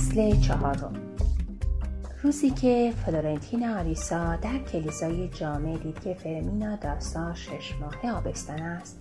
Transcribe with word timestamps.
فصل 0.00 0.40
چهارم. 0.40 1.16
روزی 2.22 2.50
که 2.50 2.92
فلورنتین 3.06 3.68
آریسا 3.68 4.36
در 4.36 4.58
کلیسای 4.58 5.28
جامع 5.28 5.78
دید 5.78 6.00
که 6.00 6.14
فرمینا 6.14 6.76
داستا 6.76 7.34
شش 7.34 7.74
ماه 7.80 8.16
آبستن 8.16 8.62
است 8.62 9.00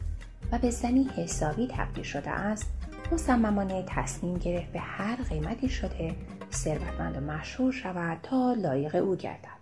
و 0.52 0.58
به 0.58 0.70
زنی 0.70 1.04
حسابی 1.04 1.68
تبدیل 1.72 2.04
شده 2.04 2.30
است 2.30 2.74
مصممانه 3.12 3.84
تصمیم 3.88 4.38
گرفت 4.38 4.72
به 4.72 4.80
هر 4.80 5.16
قیمتی 5.16 5.70
شده 5.70 6.16
ثروتمند 6.52 7.18
و 7.18 7.20
مشهور 7.20 7.72
شود 7.72 8.18
تا 8.24 8.54
لایق 8.54 8.96
او 8.96 9.16
گردد. 9.16 9.60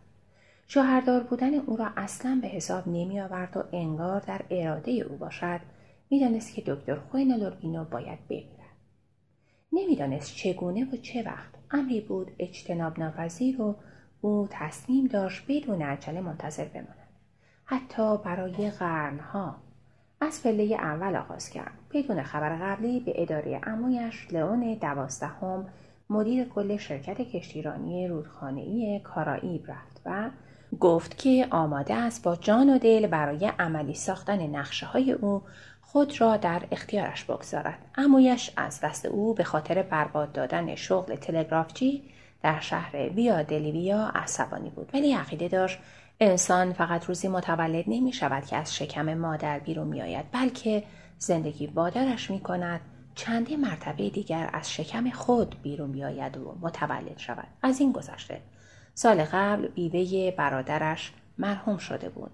شوهردار 0.68 1.24
بودن 1.24 1.54
او 1.54 1.78
را 1.78 1.90
اصلا 1.98 2.40
به 2.42 2.48
حساب 2.48 2.88
نمی 2.88 3.20
آورد 3.20 3.58
و 3.58 3.64
انگار 3.74 4.20
در 4.20 4.42
اراده 4.50 4.92
او 4.92 5.18
باشد. 5.18 5.60
می‌دانست 6.10 6.54
که 6.54 6.64
دکتر 6.66 6.96
خوین 6.96 7.36
لوربینو 7.36 7.84
باید 7.84 8.28
بمیرد 8.28 8.57
نمی‌دانست 9.72 10.36
چگونه 10.36 10.86
و 10.94 10.98
چه 10.98 11.24
وقت 11.24 11.52
امری 11.72 12.02
بود 12.02 12.32
اجتناب 12.40 13.00
ناپذیر 13.00 13.62
و 13.62 13.76
او 14.22 14.48
تصمیم 14.52 15.08
داشت 15.08 15.44
بدون 15.48 15.82
عجله 15.82 16.22
منتظر 16.22 16.66
بماند. 16.66 17.08
حتی 17.66 18.18
برای 18.18 18.72
قرنها 18.72 19.56
از 20.22 20.44
پله 20.44 20.64
اول 20.64 21.16
آغاز 21.16 21.50
کرد. 21.50 21.74
بدون 21.92 22.24
خبر 22.24 22.56
قبلی 22.56 23.00
به 23.00 23.22
اداره 23.22 23.62
امویش 23.64 24.28
لئون 24.32 24.74
دوازدهم 24.74 25.70
مدیر 26.10 26.46
کل 26.46 26.78
شرکت 26.78 27.22
کشتیرانی 27.22 28.08
رودخانهای 28.08 29.02
کارائیب 29.04 29.72
رفت 29.72 30.02
و 30.06 30.30
گفت 30.80 31.18
که 31.18 31.48
آماده 31.50 31.94
است 31.94 32.24
با 32.24 32.36
جان 32.36 32.70
و 32.70 32.78
دل 32.78 33.08
برای 33.08 33.52
عملی 33.60 33.94
ساختن 33.94 34.48
نقشه 34.48 34.86
های 34.86 35.12
او 35.12 35.42
خود 35.92 36.22
را 36.22 36.38
در 36.38 36.64
اختیارش 36.72 37.24
بگذارد. 37.24 37.80
امویش 37.96 38.52
از 38.58 38.82
دست 38.82 39.06
او 39.06 39.34
به 39.34 39.44
خاطر 39.44 39.84
برباد 39.84 40.32
دادن 40.32 40.76
شغل 40.76 41.16
تلگرافچی 41.16 42.04
در 42.42 42.60
شهر 42.60 43.10
ویا 43.10 43.44
دلیویا 43.44 44.12
عصبانی 44.16 44.70
بود. 44.70 44.90
ولی 44.94 45.14
عقیده 45.14 45.48
داشت 45.48 45.80
انسان 46.20 46.74
فقط 46.74 47.06
روزی 47.06 47.28
متولد 47.28 47.84
نمی 47.88 48.14
شود 48.14 48.46
که 48.46 48.56
از 48.56 48.76
شکم 48.76 49.14
مادر 49.14 49.60
بیرون 49.60 49.88
می 49.88 50.02
آید 50.02 50.26
بلکه 50.32 50.84
زندگی 51.18 51.68
بادرش 51.68 52.32
می 52.32 52.40
کند 52.40 52.82
چندی 53.16 53.56
مرتبه 53.56 54.10
دیگر 54.10 54.50
از 54.54 54.74
شکم 54.74 55.10
خود 55.10 55.56
بیرون 55.64 55.92
بیاید 55.92 56.38
و 56.38 56.58
متولد 56.62 57.18
شود. 57.18 57.48
از 57.64 57.80
این 57.80 57.92
گذشته 57.92 58.42
سال 58.94 59.24
قبل 59.24 59.68
بیوه 59.68 60.32
برادرش 60.32 61.14
مرحوم 61.38 61.78
شده 61.78 62.10
بود. 62.10 62.32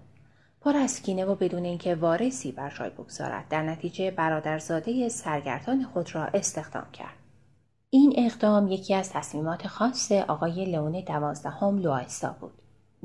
پر 0.64 0.76
از 0.76 1.02
کینه 1.02 1.24
و 1.24 1.34
بدون 1.34 1.64
اینکه 1.64 1.94
وارثی 1.94 2.52
بر 2.52 2.70
جای 2.70 2.90
بگذارد 2.90 3.48
در 3.48 3.62
نتیجه 3.62 4.10
برادرزاده 4.10 5.08
سرگردان 5.08 5.84
خود 5.84 6.14
را 6.14 6.24
استخدام 6.24 6.90
کرد. 6.92 7.16
این 7.90 8.14
اقدام 8.16 8.68
یکی 8.68 8.94
از 8.94 9.10
تصمیمات 9.10 9.66
خاص 9.66 10.12
آقای 10.12 10.64
لئون 10.64 11.00
دوازدهم 11.00 11.78
لوایسا 11.78 12.36
بود. 12.40 12.52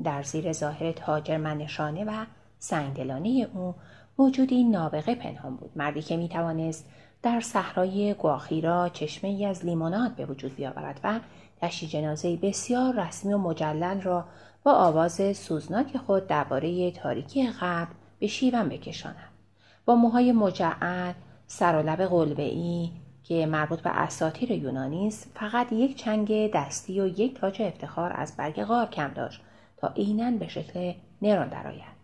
در 0.04 0.22
زیر 0.22 0.52
ظاهر 0.52 0.92
تاجر 0.92 1.36
منشانه 1.36 2.04
و 2.04 2.24
سنگدلانه 2.58 3.48
او 3.54 3.74
موجودی 4.18 4.64
نابغه 4.64 5.14
پنهان 5.14 5.56
بود. 5.56 5.70
مردی 5.76 6.02
که 6.02 6.16
می‌توانست 6.16 6.86
در 7.22 7.40
صحرای 7.40 8.14
گواخیرا 8.14 8.88
چشمه 8.88 9.30
ای 9.30 9.46
از 9.46 9.64
لیموناد 9.64 10.14
به 10.14 10.26
وجود 10.26 10.56
بیاورد 10.56 11.00
و 11.04 11.20
تشی 11.60 11.86
جنازه 11.86 12.36
بسیار 12.36 13.06
رسمی 13.06 13.32
و 13.32 13.38
مجلل 13.38 14.00
را 14.00 14.24
با 14.64 14.72
آواز 14.72 15.36
سوزناک 15.36 15.96
خود 15.96 16.26
درباره 16.26 16.90
تاریکی 16.90 17.50
قبل 17.60 17.92
به 18.18 18.26
شیون 18.26 18.68
بکشاند 18.68 19.30
با 19.84 19.94
موهای 19.94 20.32
مجعد 20.32 21.14
سر 21.46 21.76
و 21.76 21.82
لب 21.82 22.02
قلبهای 22.02 22.90
که 23.22 23.46
مربوط 23.46 23.80
به 23.80 23.90
اساطیر 23.90 24.50
یونانی 24.50 25.06
است 25.06 25.30
فقط 25.34 25.72
یک 25.72 25.96
چنگ 25.96 26.52
دستی 26.52 27.00
و 27.00 27.06
یک 27.06 27.40
تاج 27.40 27.62
افتخار 27.62 28.12
از 28.14 28.36
برگ 28.36 28.64
غار 28.64 28.86
کم 28.86 29.08
داشت 29.08 29.40
تا 29.76 29.88
عینا 29.88 30.30
به 30.30 30.48
شکل 30.48 30.92
نرون 31.22 31.48
درآید. 31.48 32.00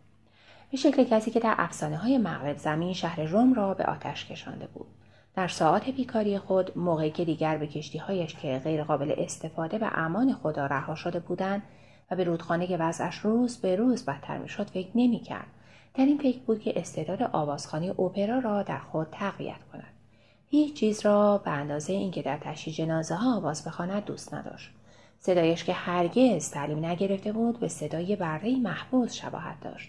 به 0.71 0.77
شکل 0.77 1.05
کسی 1.05 1.31
که 1.31 1.41
در 1.41 1.55
افسانه 1.59 1.97
های 1.97 2.19
مغرب 2.19 2.57
زمین 2.57 2.93
شهر 2.93 3.21
روم 3.21 3.55
را 3.55 3.75
به 3.75 3.85
آتش 3.85 4.25
کشانده 4.25 4.67
بود. 4.67 4.87
در 5.35 5.49
ساعات 5.49 5.89
بیکاری 5.89 6.39
خود 6.39 6.79
موقعی 6.79 7.11
که 7.11 7.25
دیگر 7.25 7.57
به 7.57 7.67
کشتیهایش 7.67 8.35
که 8.35 8.61
غیرقابل 8.65 9.15
استفاده 9.19 9.79
و 9.79 9.91
امان 9.95 10.35
خدا 10.35 10.67
رها 10.67 10.95
شده 10.95 11.21
بودند 11.21 11.63
و 12.11 12.17
به 12.17 12.25
رودخانه 12.25 12.67
که 12.67 12.77
وضعش 12.77 13.19
روز 13.19 13.57
به 13.57 13.77
روز 13.77 14.05
بدتر 14.05 14.39
می‌شد 14.39 14.71
فکر 14.71 14.91
نمی‌کرد. 14.95 15.47
در 15.95 16.05
این 16.05 16.19
فکر 16.19 16.39
بود 16.39 16.61
که 16.61 16.81
استعداد 16.81 17.23
آوازخانی 17.23 17.89
اوپرا 17.89 18.39
را 18.39 18.63
در 18.63 18.79
خود 18.79 19.07
تقویت 19.13 19.63
کند. 19.73 19.93
هیچ 20.49 20.75
چیز 20.75 21.07
را 21.07 21.39
به 21.39 21.51
اندازه 21.51 21.93
اینکه 21.93 22.23
در 22.23 22.39
تشییع 22.39 22.77
جنازه 22.77 23.15
ها 23.15 23.37
آواز 23.37 23.65
بخواند 23.65 24.05
دوست 24.05 24.35
نداشت. 24.35 24.71
صدایش 25.19 25.65
که 25.65 25.73
هرگز 25.73 26.51
تعلیم 26.51 26.85
نگرفته 26.85 27.33
بود 27.33 27.61
به 27.61 27.69
صدای 27.69 28.17
بره 28.17 28.57
محبوس 28.57 29.15
شباهت 29.15 29.61
داشت. 29.61 29.89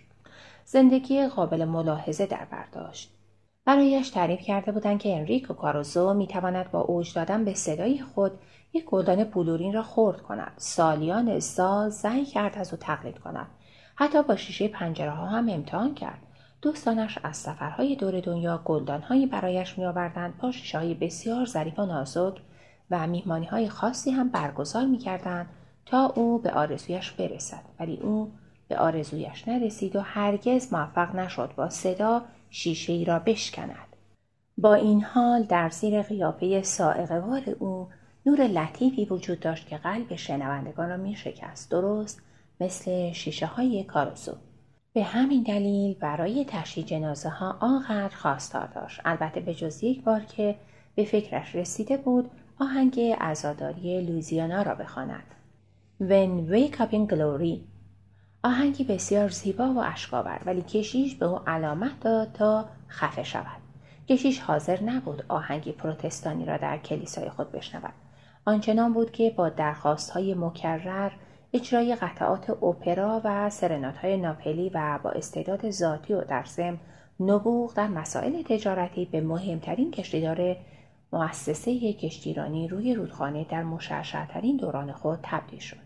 زندگی 0.66 1.28
قابل 1.28 1.66
ملاحظه 1.66 2.26
در 2.26 2.46
برداشت 2.52 3.14
برایش 3.66 4.10
تعریف 4.10 4.42
کرده 4.42 4.72
بودند 4.72 5.00
که 5.00 5.16
انریکو 5.16 5.54
کاروزو 5.54 6.14
می‌تواند 6.14 6.72
با 6.72 6.82
اوج 6.82 7.14
دادن 7.14 7.46
به 7.46 7.54
صدای 7.54 8.02
خود 8.02 8.32
یک 8.78 8.86
گلدان 8.86 9.24
بلورین 9.24 9.74
را 9.74 9.84
خرد 9.84 10.22
کند. 10.22 10.52
سالیان 10.58 11.40
سال 11.40 11.90
سعی 11.90 12.26
کرد 12.26 12.58
از 12.58 12.74
او 12.74 12.80
تقلید 12.80 13.20
کند. 13.20 13.48
حتی 13.96 14.24
با 14.24 14.36
شیشه 14.36 14.68
پنجره 14.68 15.12
ها 15.12 15.26
هم 15.26 15.50
امتحان 15.50 15.96
کرد. 15.96 16.20
دوستانش 16.62 17.20
از 17.24 17.38
سفرهای 17.38 17.96
دور 17.96 18.20
دنیا 18.20 18.62
گلدانهایی 18.66 19.26
برایش 19.26 19.78
میآوردند. 19.78 20.38
با 20.38 20.52
شیشه 20.52 20.78
های 20.78 20.94
بسیار 20.94 21.46
ظریف 21.46 21.80
و 21.80 21.86
نازک 21.86 22.34
و 22.92 23.08
میهمانی 23.08 23.46
های 23.46 23.70
خاصی 23.70 24.12
هم 24.12 24.30
برگزار 24.30 24.86
می‌کردند 24.86 25.50
تا 25.86 26.06
او 26.06 26.40
به 26.40 26.52
آرزویش 26.52 27.12
برسد. 27.12 27.64
ولی 27.80 27.98
او 27.98 28.32
به 28.68 28.78
آرزویش 28.78 29.48
نرسید 29.48 29.96
و 29.96 30.02
هرگز 30.02 30.74
موفق 30.74 31.16
نشد 31.16 31.54
با 31.56 31.70
صدا 31.70 32.22
شیشه 32.50 32.94
ای 32.94 33.06
را 33.06 33.20
بشکند. 33.20 33.88
با 34.58 34.74
این 34.74 35.04
حال 35.04 35.44
در 35.44 35.70
زیر 35.70 36.02
قیافه 36.02 36.62
سائقوار 36.62 37.42
او 37.60 37.88
نور 38.28 38.48
لطیفی 38.48 39.06
وجود 39.06 39.40
داشت 39.40 39.68
که 39.68 39.78
قلب 39.78 40.16
شنوندگان 40.16 40.90
را 40.90 40.98
می 40.98 41.16
شکست. 41.16 41.72
درست 41.72 42.22
مثل 42.60 43.12
شیشه 43.12 43.46
های 43.46 43.84
کاروزو. 43.84 44.34
به 44.94 45.04
همین 45.04 45.44
دلیل 45.44 45.94
برای 45.94 46.46
تشییع 46.46 46.86
جنازه 46.86 47.30
ها 47.30 47.58
آنقدر 47.60 48.16
خواستار 48.16 48.68
داشت. 48.68 49.02
البته 49.06 49.40
به 49.40 49.54
جز 49.54 49.84
یک 49.84 50.04
بار 50.04 50.20
که 50.20 50.56
به 50.96 51.06
فکرش 51.06 51.56
رسیده 51.56 51.98
بود 51.98 52.32
آهنگ 52.60 53.16
ازاداری 53.20 54.02
لوزیانا 54.02 54.62
را 54.62 54.76
بخواند. 54.76 55.36
When 56.02 56.52
wake 56.52 56.78
up 56.78 56.92
in 56.92 57.14
glory 57.14 57.58
آهنگی 58.44 58.84
بسیار 58.84 59.30
زیبا 59.30 59.74
و 59.74 59.80
اشکاور 59.80 60.42
ولی 60.46 60.62
کشیش 60.62 61.16
به 61.16 61.26
او 61.26 61.40
علامت 61.48 62.00
داد 62.00 62.32
تا 62.34 62.66
خفه 62.90 63.24
شود. 63.24 63.62
کشیش 64.10 64.40
حاضر 64.40 64.84
نبود 64.84 65.26
آهنگی 65.28 65.72
پروتستانی 65.72 66.46
را 66.46 66.58
در 66.58 66.78
کلیسای 66.78 67.30
خود 67.30 67.52
بشنود. 67.52 67.94
آنچنان 68.48 68.94
بود 68.94 69.12
که 69.12 69.30
با 69.30 69.50
درخواست 69.50 70.10
های 70.10 70.34
مکرر 70.34 71.12
اجرای 71.54 71.96
قطعات 71.96 72.50
اپرا 72.50 73.22
و 73.24 73.50
سرنات 73.50 73.98
های 73.98 74.18
ناپلی 74.18 74.72
و 74.74 75.00
با 75.04 75.10
استعداد 75.10 75.70
ذاتی 75.70 76.14
و 76.14 76.22
در 76.24 76.44
ضمن 76.46 76.78
نبوغ 77.20 77.74
در 77.74 77.88
مسائل 77.88 78.42
تجارتی 78.42 79.06
به 79.06 79.22
مهمترین 79.22 79.92
کشتیدار 79.92 80.56
مؤسسه 81.14 81.94
کشتیرانی 81.94 82.68
روی 82.68 82.94
رودخانه 82.94 83.46
در 83.50 83.64
مشعشعترین 83.64 84.58
دوران 84.58 84.92
خود 84.92 85.20
تبدیل 85.24 85.60
شد. 85.60 85.78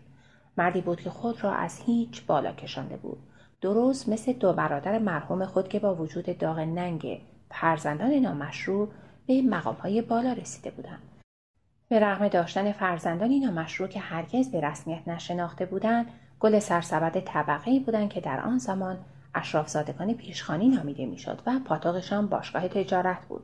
مردی 0.56 0.80
بود 0.80 1.00
که 1.00 1.10
خود 1.10 1.44
را 1.44 1.52
از 1.52 1.80
هیچ 1.86 2.26
بالا 2.26 2.52
کشانده 2.52 2.96
بود. 2.96 3.18
درست 3.60 4.08
مثل 4.08 4.32
دو 4.32 4.52
برادر 4.52 4.98
مرحوم 4.98 5.44
خود 5.44 5.68
که 5.68 5.78
با 5.78 5.94
وجود 5.94 6.38
داغ 6.38 6.58
ننگ 6.58 7.20
فرزندان 7.50 8.10
نامشروع 8.10 8.88
به 9.26 9.42
مقامهای 9.42 10.02
بالا 10.02 10.32
رسیده 10.32 10.70
بودند. 10.70 11.21
به 11.92 12.00
رغم 12.00 12.28
داشتن 12.28 12.72
فرزندانی 12.72 13.40
نامشروع 13.40 13.88
که 13.88 14.00
هرگز 14.00 14.50
به 14.50 14.60
رسمیت 14.60 15.08
نشناخته 15.08 15.66
بودند 15.66 16.06
گل 16.40 16.58
سرسبد 16.58 17.20
طبقه 17.20 17.80
بودند 17.80 18.10
که 18.10 18.20
در 18.20 18.40
آن 18.40 18.58
زمان 18.58 18.98
اشرافزادگان 19.34 20.14
پیشخانی 20.14 20.68
نامیده 20.68 21.06
می‌شد 21.06 21.42
و 21.46 21.58
پاتاقشان 21.64 22.26
باشگاه 22.26 22.68
تجارت 22.68 23.24
بود 23.28 23.42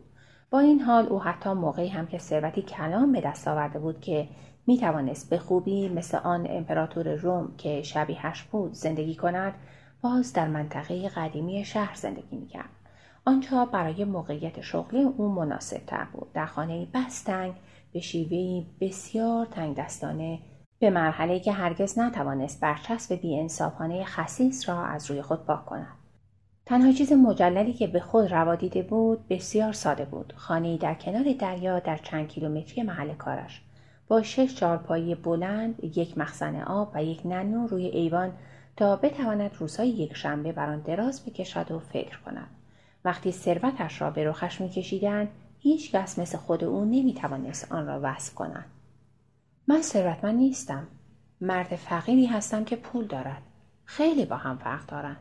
با 0.50 0.58
این 0.58 0.80
حال 0.80 1.06
او 1.06 1.22
حتی 1.22 1.52
موقعی 1.52 1.88
هم 1.88 2.06
که 2.06 2.18
ثروتی 2.18 2.62
کلام 2.62 3.12
به 3.12 3.20
دست 3.20 3.48
آورده 3.48 3.78
بود 3.78 4.00
که 4.00 4.28
می 4.66 4.78
توانست 4.78 5.30
به 5.30 5.38
خوبی 5.38 5.88
مثل 5.88 6.18
آن 6.18 6.46
امپراتور 6.50 7.14
روم 7.14 7.54
که 7.58 7.82
شبیهش 7.82 8.42
بود 8.42 8.72
زندگی 8.72 9.14
کند 9.14 9.54
باز 10.02 10.32
در 10.32 10.48
منطقه 10.48 11.08
قدیمی 11.08 11.64
شهر 11.64 11.94
زندگی 11.94 12.36
می 12.36 12.46
کرد. 12.46 12.70
آنجا 13.24 13.64
برای 13.64 14.04
موقعیت 14.04 14.60
شغلی 14.60 15.02
او 15.02 15.28
مناسب 15.28 15.86
تر 15.86 16.04
بود. 16.12 16.32
در 16.32 16.46
خانه 16.46 16.86
بستنگ 16.94 17.54
به 17.98 18.02
شیوهی 18.02 18.66
بسیار 18.80 19.46
تنگ 19.46 19.76
دستانه 19.76 20.38
به 20.78 20.90
مرحله 20.90 21.40
که 21.40 21.52
هرگز 21.52 21.98
نتوانست 21.98 22.60
برچسب 22.60 23.14
بیانصافانه 23.14 24.04
خسیس 24.04 24.68
را 24.68 24.84
از 24.84 25.10
روی 25.10 25.22
خود 25.22 25.44
پاک 25.44 25.66
کند. 25.66 25.96
تنها 26.66 26.92
چیز 26.92 27.12
مجللی 27.12 27.72
که 27.72 27.86
به 27.86 28.00
خود 28.00 28.32
روا 28.32 28.54
دیده 28.54 28.82
بود 28.82 29.28
بسیار 29.28 29.72
ساده 29.72 30.04
بود. 30.04 30.32
خانه 30.36 30.76
در 30.76 30.94
کنار 30.94 31.32
دریا 31.32 31.78
در 31.78 31.96
چند 31.96 32.28
کیلومتری 32.28 32.82
محل 32.82 33.14
کارش. 33.14 33.62
با 34.08 34.22
شش 34.22 34.54
چارپایی 34.54 35.14
بلند، 35.14 35.84
یک 35.96 36.18
مخزن 36.18 36.62
آب 36.62 36.90
و 36.94 37.04
یک 37.04 37.20
ننو 37.24 37.66
روی 37.66 37.86
ایوان 37.86 38.32
تا 38.76 38.96
بتواند 38.96 39.50
روزهای 39.58 39.88
یک 39.88 40.16
شنبه 40.16 40.52
بر 40.52 40.76
دراز 40.76 41.24
بکشد 41.24 41.70
و 41.70 41.78
فکر 41.78 42.18
کند. 42.20 42.48
وقتی 43.04 43.32
ثروتش 43.32 44.02
را 44.02 44.10
به 44.10 44.24
رخش 44.24 44.60
میکشیدند 44.60 45.28
هیچ 45.58 45.92
کس 45.92 46.18
مثل 46.18 46.38
خود 46.38 46.64
او 46.64 46.84
نمی‌توانست 46.84 47.72
آن 47.72 47.86
را 47.86 48.00
وصف 48.02 48.34
کند. 48.34 48.64
من 49.66 49.82
ثروتمند 49.82 50.38
نیستم. 50.38 50.86
مرد 51.40 51.76
فقیری 51.76 52.26
هستم 52.26 52.64
که 52.64 52.76
پول 52.76 53.06
دارد. 53.06 53.42
خیلی 53.84 54.24
با 54.24 54.36
هم 54.36 54.58
فرق 54.58 54.86
دارند. 54.86 55.16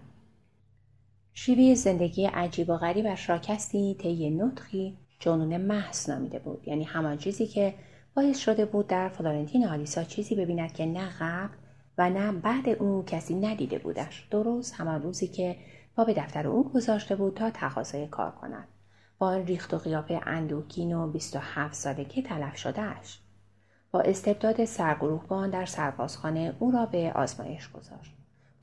شیوه 1.34 1.75
زندگی 1.75 2.25
عجیب 2.25 2.69
و 2.69 2.78
غریبش 2.78 3.30
را 3.30 3.38
کسی 3.38 3.95
طی 4.00 4.30
نطخی 4.30 4.98
جنون 5.19 5.57
محض 5.57 6.10
نامیده 6.10 6.40
بود 6.40 6.68
یعنی 6.68 6.83
همان 6.83 7.18
چیزی 7.18 7.48
که 7.48 7.74
باعث 8.16 8.38
شده 8.38 8.66
بود 8.66 8.88
در 8.88 9.10
فلورنتین 9.10 9.68
آلیسا 9.68 10.04
چیزی 10.04 10.36
ببیند 10.36 10.74
که 10.74 10.86
نه 10.86 11.10
قبل 11.19 11.54
و 11.98 12.10
نه 12.10 12.31
بعد 12.31 12.69
او 12.69 13.04
کسی 13.06 13.36
ندیده 13.36 13.80
بودش 13.80 14.28
درست 14.31 14.74
همان 14.74 15.01
روزی 15.01 15.28
که 15.28 15.56
با 15.95 16.04
به 16.04 16.13
دفتر 16.13 16.48
او 16.48 16.69
گذاشته 16.69 17.16
بود 17.16 17.33
تا 17.33 17.50
تقاضای 17.50 18.07
کار 18.07 18.31
کند 18.31 18.68
با 19.19 19.28
آن 19.28 19.46
ریخت 19.46 19.74
و 19.74 19.78
قیافه 19.78 20.22
اندوکین 20.25 20.96
و 20.96 21.08
27 21.08 21.74
سالگی 21.74 22.22
تلف 22.22 22.58
شدهش 22.58 23.19
با 23.92 24.02
استبداد 24.02 24.66
سرگروهبان 24.66 25.50
در 25.50 25.66
سربازخانه 25.66 26.56
او 26.60 26.72
را 26.72 26.86
به 26.86 27.12
آزمایش 27.16 27.72
گذاشت. 27.72 28.14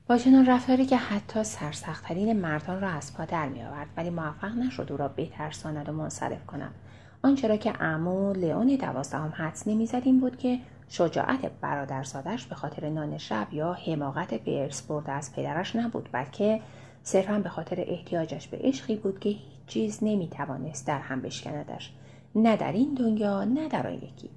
با 0.07 0.17
چنان 0.17 0.45
رفتاری 0.45 0.85
که 0.85 0.97
حتی 0.97 1.43
سرسختترین 1.43 2.39
مردان 2.39 2.81
را 2.81 2.89
از 2.89 3.13
پا 3.13 3.25
در 3.25 3.49
میآورد 3.49 3.87
ولی 3.97 4.09
موفق 4.09 4.55
نشد 4.55 4.91
او 4.91 4.97
را 4.97 5.07
بترساند 5.07 5.89
و 5.89 5.91
منصرف 5.91 6.45
کند. 6.45 6.75
آنچه 7.23 7.57
که 7.57 7.83
امو 7.83 8.33
لئون 8.33 8.75
دوازدهم 8.75 9.33
حدس 9.35 9.67
نمی‌زد 9.67 10.01
این 10.05 10.19
بود 10.19 10.37
که 10.37 10.59
شجاعت 10.87 11.51
برادرزادش 11.61 12.45
به 12.45 12.55
خاطر 12.55 12.89
نان 12.89 13.17
شب 13.17 13.47
یا 13.51 13.73
حماقت 13.73 14.33
به 14.33 14.69
برده 14.87 15.11
از 15.11 15.35
پدرش 15.35 15.75
نبود 15.75 16.09
بلکه 16.11 16.61
صرفا 17.03 17.39
به 17.39 17.49
خاطر 17.49 17.83
احتیاجش 17.87 18.47
به 18.47 18.57
عشقی 18.61 18.95
بود 18.95 19.19
که 19.19 19.35
هیچ 19.65 19.73
چیز 19.73 19.99
نمی‌توانست 20.01 20.87
در 20.87 20.99
هم 20.99 21.21
بشکندش 21.21 21.93
نه 22.35 22.57
در 22.57 22.71
این 22.71 22.93
دنیا 22.93 23.43
نه 23.43 23.67
در 23.67 23.87
آن 23.87 23.93
یکی. 23.93 24.29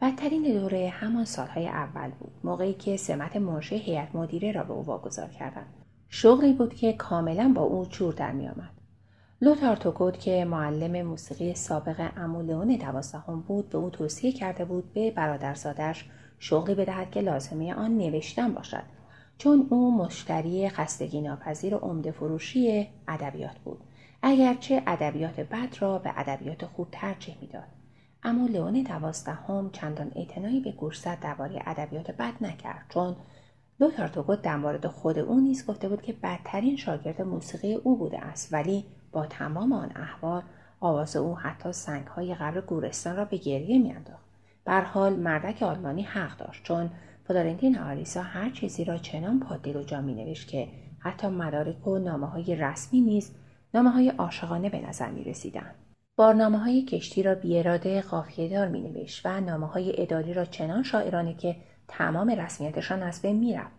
بدترین 0.00 0.42
دوره 0.42 0.88
همان 0.88 1.24
سالهای 1.24 1.68
اول 1.68 2.10
بود 2.10 2.32
موقعی 2.44 2.74
که 2.74 2.96
سمت 2.96 3.36
منشی 3.36 3.76
هیئت 3.76 4.14
مدیره 4.14 4.52
را 4.52 4.62
به 4.62 4.72
او 4.72 4.84
واگذار 4.84 5.28
کردند. 5.28 5.74
شغلی 6.08 6.52
بود 6.52 6.74
که 6.74 6.92
کاملا 6.92 7.52
با 7.54 7.62
او 7.62 7.86
چور 7.86 8.14
در 8.14 8.32
میآمد 8.32 8.70
لوتار 9.40 9.76
توکوت 9.76 10.20
که 10.20 10.44
معلم 10.44 11.06
موسیقی 11.06 11.54
سابق 11.54 12.10
امولئون 12.16 12.76
دوازدهم 12.76 13.40
بود 13.40 13.70
به 13.70 13.78
او 13.78 13.90
توصیه 13.90 14.32
کرده 14.32 14.64
بود 14.64 14.92
به 14.92 15.10
برادرزادش 15.10 16.10
شغلی 16.38 16.74
بدهد 16.74 17.10
که 17.10 17.20
لازمه 17.20 17.74
آن 17.74 17.98
نوشتن 17.98 18.52
باشد 18.52 18.82
چون 19.38 19.66
او 19.70 19.96
مشتری 19.96 20.68
خستگی 20.68 21.20
ناپذیر 21.20 21.74
و 21.74 21.78
عمده 21.78 22.10
فروشی 22.10 22.88
ادبیات 23.08 23.58
بود. 23.58 23.80
اگرچه 24.22 24.82
ادبیات 24.86 25.40
بد 25.40 25.76
را 25.80 25.98
به 25.98 26.12
ادبیات 26.16 26.66
خوب 26.66 26.88
ترجیح 26.92 27.36
می‌داد. 27.40 27.68
اما 28.22 28.46
لئون 28.46 28.82
دوازدهم 28.82 29.70
چندان 29.70 30.12
اعتنایی 30.16 30.60
به 30.60 30.72
گوشزد 30.72 31.18
درباره 31.20 31.62
ادبیات 31.66 32.10
بد 32.10 32.32
نکرد 32.40 32.86
چون 32.88 33.16
لوتار 33.80 34.08
توگوت 34.08 34.42
در 34.42 34.56
مورد 34.56 34.86
خود 34.86 35.18
او 35.18 35.40
نیز 35.40 35.66
گفته 35.66 35.88
بود 35.88 36.02
که 36.02 36.12
بدترین 36.12 36.76
شاگرد 36.76 37.22
موسیقی 37.22 37.74
او 37.74 37.96
بوده 37.98 38.18
است 38.18 38.52
ولی 38.52 38.84
با 39.12 39.26
تمام 39.26 39.72
آن 39.72 39.92
احوال 39.96 40.42
آواز 40.80 41.16
او 41.16 41.38
حتی 41.38 41.72
سنگهای 41.72 42.34
قبر 42.34 42.60
گورستان 42.60 43.16
را 43.16 43.24
به 43.24 43.36
گریه 43.36 43.78
میانداخت. 43.78 44.24
بر 44.64 44.80
حال 44.80 45.16
مردک 45.16 45.62
آلمانی 45.62 46.02
حق 46.02 46.36
داشت 46.36 46.64
چون 46.64 46.90
فلورنتین 47.24 47.78
آریسا 47.78 48.22
هر 48.22 48.50
چیزی 48.50 48.84
را 48.84 48.98
چنان 48.98 49.40
پادل 49.40 49.76
و 49.76 49.82
جا 49.82 50.00
نوشت 50.00 50.48
که 50.48 50.68
حتی 50.98 51.26
مدارک 51.26 51.86
و 51.86 51.98
نامه 51.98 52.26
های 52.26 52.56
رسمی 52.56 53.00
نیز 53.00 53.30
نامه 53.74 53.90
های 53.90 54.08
عاشقانه 54.08 54.70
به 54.70 54.88
نظر 54.88 55.10
می 55.10 55.24
رسیدن. 55.24 55.74
بارنامه 56.16 56.58
های 56.58 56.82
کشتی 56.82 57.22
را 57.22 57.34
بیاراده 57.34 58.02
قافیه 58.02 58.48
دار 58.48 58.68
می 58.68 58.80
نوشت 58.80 59.26
و 59.26 59.40
نامه 59.40 59.66
های 59.66 60.02
اداری 60.02 60.34
را 60.34 60.44
چنان 60.44 60.82
شاعرانه 60.82 61.34
که 61.34 61.56
تمام 61.88 62.30
رسمیتشان 62.30 63.02
از 63.02 63.22
بین 63.22 63.36
می 63.36 63.54
رفت. 63.54 63.78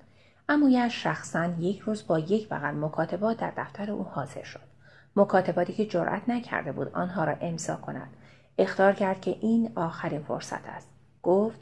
اما 0.50 0.90
شخصا 0.90 1.46
یک 1.60 1.80
روز 1.80 2.08
با 2.08 2.20
یک 2.20 2.50
بغل 2.50 2.76
مکاتبات 2.76 3.38
در 3.38 3.54
دفتر 3.58 3.92
او 3.92 4.04
حاضر 4.04 4.44
شد. 4.44 4.70
مکاتباتی 5.16 5.74
که 5.74 5.86
جرأت 5.86 6.30
نکرده 6.30 6.72
بود 6.72 6.92
آنها 6.94 7.24
را 7.24 7.36
امضا 7.42 7.76
کند. 7.76 8.10
اختار 8.58 8.94
کرد 8.94 9.22
که 9.22 9.38
این 9.42 9.72
آخرین 9.76 10.22
فرصت 10.22 10.68
است. 10.68 10.90
گفت 11.24 11.60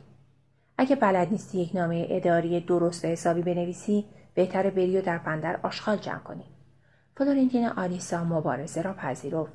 اگه 0.77 0.95
بلد 0.95 1.31
نیستی 1.31 1.59
یک 1.59 1.75
نامه 1.75 2.07
اداری 2.09 2.59
درست 2.59 3.06
و 3.06 3.07
حسابی 3.07 3.41
بنویسی 3.41 4.06
بهتر 4.33 4.69
بری 4.69 4.97
و 4.97 5.01
در 5.01 5.18
بندر 5.18 5.59
آشغال 5.63 5.97
جمع 5.97 6.19
کنی 6.19 6.45
فلورنتین 7.17 7.67
آلیسا 7.67 8.23
مبارزه 8.23 8.81
را 8.81 8.93
پذیرفت 8.93 9.53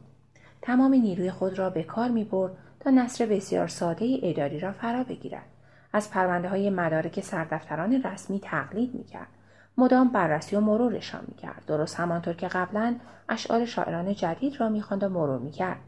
تمام 0.62 0.94
نیروی 0.94 1.30
خود 1.30 1.58
را 1.58 1.70
به 1.70 1.82
کار 1.82 2.08
می 2.08 2.24
برد 2.24 2.52
تا 2.80 2.90
نصر 2.90 3.26
بسیار 3.26 3.68
ساده 3.68 4.18
اداری 4.22 4.60
را 4.60 4.72
فرا 4.72 5.04
بگیرد 5.04 5.46
از 5.92 6.10
پرونده 6.10 6.48
های 6.48 6.70
مدارک 6.70 7.20
سردفتران 7.20 8.02
رسمی 8.02 8.40
تقلید 8.40 8.94
می 8.94 9.04
کرد. 9.04 9.26
مدام 9.78 10.08
بررسی 10.08 10.56
و 10.56 10.60
مرورشان 10.60 11.24
می 11.28 11.34
کرد. 11.34 11.62
درست 11.66 12.00
همانطور 12.00 12.34
که 12.34 12.48
قبلا 12.48 12.96
اشعار 13.28 13.64
شاعران 13.64 14.14
جدید 14.14 14.60
را 14.60 14.69
می 14.69 14.84
و 14.90 15.08
مرور 15.08 15.38
می 15.38 15.50
کرد. 15.50 15.81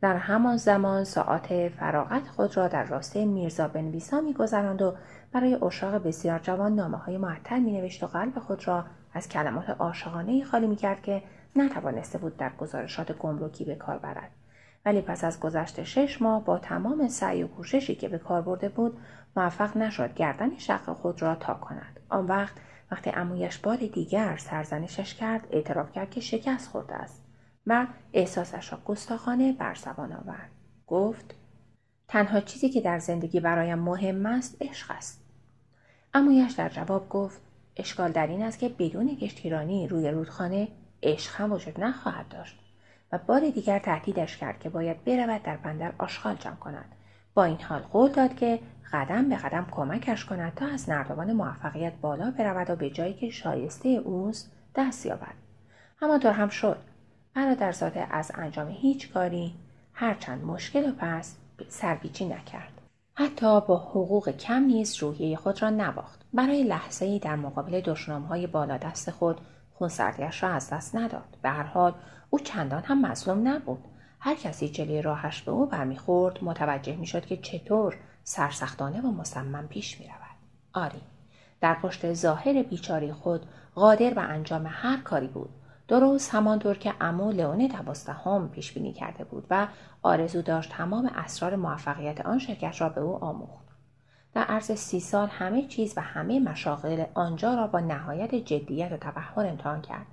در 0.00 0.16
همان 0.16 0.56
زمان 0.56 1.04
ساعت 1.04 1.68
فراغت 1.68 2.28
خود 2.28 2.56
را 2.56 2.68
در 2.68 2.84
راسته 2.84 3.24
میرزا 3.24 3.68
بنویسا 3.68 4.20
میگذراند 4.20 4.82
و 4.82 4.94
برای 5.32 5.54
اشاق 5.54 5.94
بسیار 5.94 6.38
جوان 6.38 6.74
نامه 6.74 6.96
های 6.96 7.18
معطل 7.18 7.58
مینوشت 7.58 8.02
و 8.02 8.06
قلب 8.06 8.38
خود 8.38 8.68
را 8.68 8.84
از 9.14 9.28
کلمات 9.28 9.70
عاشقانه 9.70 10.44
خالی 10.44 10.66
می‌کرد 10.66 11.02
که 11.02 11.22
نتوانسته 11.56 12.18
بود 12.18 12.36
در 12.36 12.50
گزارشات 12.58 13.12
گمرکی 13.12 13.64
به 13.64 13.74
کار 13.74 13.98
برد. 13.98 14.30
ولی 14.84 15.00
پس 15.00 15.24
از 15.24 15.40
گذشت 15.40 15.82
شش 15.82 16.22
ماه 16.22 16.44
با 16.44 16.58
تمام 16.58 17.08
سعی 17.08 17.42
و 17.42 17.48
کوششی 17.48 17.94
که 17.94 18.08
به 18.08 18.18
کار 18.18 18.42
برده 18.42 18.68
بود 18.68 18.98
موفق 19.36 19.76
نشد 19.76 20.14
گردن 20.14 20.58
شق 20.58 20.92
خود 20.92 21.22
را 21.22 21.34
تا 21.34 21.54
کند. 21.54 22.00
آن 22.08 22.26
وقت 22.26 22.54
وقتی 22.90 23.10
امویش 23.10 23.58
بار 23.58 23.76
دیگر 23.76 24.36
سرزنشش 24.36 25.14
کرد 25.14 25.46
اعتراف 25.50 25.92
کرد 25.92 26.10
که 26.10 26.20
شکست 26.20 26.70
خورده 26.70 26.94
است 26.94 27.24
و 27.66 27.86
احساسش 28.12 28.72
را 28.72 28.78
گستاخانه 28.84 29.52
بر 29.52 29.74
زبان 29.74 30.12
آورد. 30.12 30.50
گفت 30.86 31.34
تنها 32.08 32.40
چیزی 32.40 32.68
که 32.68 32.80
در 32.80 32.98
زندگی 32.98 33.40
برایم 33.40 33.78
مهم 33.78 34.26
است 34.26 34.56
عشق 34.60 34.90
است. 34.90 35.24
امویش 36.14 36.52
در 36.52 36.68
جواب 36.68 37.08
گفت 37.08 37.40
اشکال 37.78 38.12
در 38.12 38.26
این 38.26 38.42
است 38.42 38.58
که 38.58 38.68
بدون 38.68 39.16
گشتیرانی 39.20 39.88
روی 39.88 40.10
رودخانه 40.10 40.68
عشق 41.02 41.34
هم 41.34 41.52
وجود 41.52 41.80
نخواهد 41.80 42.28
داشت 42.28 42.58
و 43.12 43.18
بار 43.18 43.50
دیگر 43.50 43.78
تهدیدش 43.78 44.36
کرد 44.36 44.60
که 44.60 44.68
باید 44.68 45.04
برود 45.04 45.42
در 45.42 45.56
بندر 45.56 45.92
آشغال 45.98 46.34
جمع 46.34 46.56
کند. 46.56 46.94
با 47.34 47.44
این 47.44 47.62
حال 47.62 47.80
قول 47.80 48.12
داد 48.12 48.36
که 48.36 48.58
قدم 48.92 49.28
به 49.28 49.36
قدم 49.36 49.66
کمکش 49.70 50.24
کند 50.24 50.54
تا 50.54 50.66
از 50.66 50.90
نردبان 50.90 51.32
موفقیت 51.32 51.92
بالا 52.00 52.30
برود 52.30 52.70
و 52.70 52.76
به 52.76 52.90
جایی 52.90 53.14
که 53.14 53.30
شایسته 53.30 53.88
اوست 53.88 54.52
دست 54.74 55.06
یابد. 55.06 55.34
همانطور 56.00 56.32
هم 56.32 56.48
شد. 56.48 56.78
برادرزاده 57.34 58.06
از 58.10 58.32
انجام 58.34 58.68
هیچ 58.68 59.12
کاری 59.12 59.54
هرچند 59.92 60.44
مشکل 60.44 60.88
و 60.88 60.92
پس 60.98 61.36
سرپیچی 61.68 62.24
نکرد. 62.24 62.77
حتی 63.20 63.60
با 63.60 63.76
حقوق 63.76 64.30
کم 64.30 64.62
نیز 64.62 64.96
روحیه 64.96 65.36
خود 65.36 65.62
را 65.62 65.70
نباخت. 65.70 66.20
برای 66.32 66.62
لحظه 66.62 67.04
ای 67.04 67.18
در 67.18 67.36
مقابل 67.36 67.94
بالا 68.52 68.76
دست 68.76 69.10
خود 69.10 69.40
خونسردیش 69.74 70.42
را 70.42 70.48
از 70.48 70.70
دست 70.70 70.96
نداد. 70.96 71.36
به 71.42 71.48
هر 71.48 71.62
حال 71.62 71.94
او 72.30 72.38
چندان 72.38 72.82
هم 72.82 73.06
مظلوم 73.06 73.48
نبود. 73.48 73.84
هر 74.20 74.34
کسی 74.34 74.68
جلوی 74.68 75.02
راهش 75.02 75.42
به 75.42 75.52
او 75.52 75.66
برمیخورد 75.66 76.44
متوجه 76.44 76.96
می‌شد 76.96 77.26
که 77.26 77.36
چطور 77.36 77.96
سرسختانه 78.24 79.00
و 79.00 79.10
مصمم 79.10 79.68
پیش 79.68 80.00
می 80.00 80.06
رود. 80.06 80.84
آری 80.84 81.02
در 81.60 81.74
پشت 81.74 82.12
ظاهر 82.12 82.62
بیچاری 82.62 83.12
خود 83.12 83.46
قادر 83.74 84.14
به 84.14 84.22
انجام 84.22 84.66
هر 84.66 84.96
کاری 84.96 85.28
بود. 85.28 85.50
درست 85.88 86.34
همانطور 86.34 86.78
که 86.78 86.94
امو 87.00 87.32
لئون 87.32 87.66
دوازدهم 87.66 88.48
پیش 88.48 88.72
بینی 88.72 88.92
کرده 88.92 89.24
بود 89.24 89.46
و 89.50 89.66
آرزو 90.02 90.42
داشت 90.42 90.70
تمام 90.70 91.10
اسرار 91.14 91.56
موفقیت 91.56 92.26
آن 92.26 92.38
شرکت 92.38 92.80
را 92.80 92.88
به 92.88 93.00
او 93.00 93.24
آموخت. 93.24 93.68
در 94.34 94.44
عرض 94.44 94.72
سی 94.72 95.00
سال 95.00 95.28
همه 95.28 95.66
چیز 95.66 95.94
و 95.96 96.00
همه 96.00 96.40
مشاغل 96.40 97.04
آنجا 97.14 97.54
را 97.54 97.66
با 97.66 97.80
نهایت 97.80 98.34
جدیت 98.34 98.92
و 98.92 98.96
تبهر 98.96 99.46
امتحان 99.46 99.82
کرد. 99.82 100.06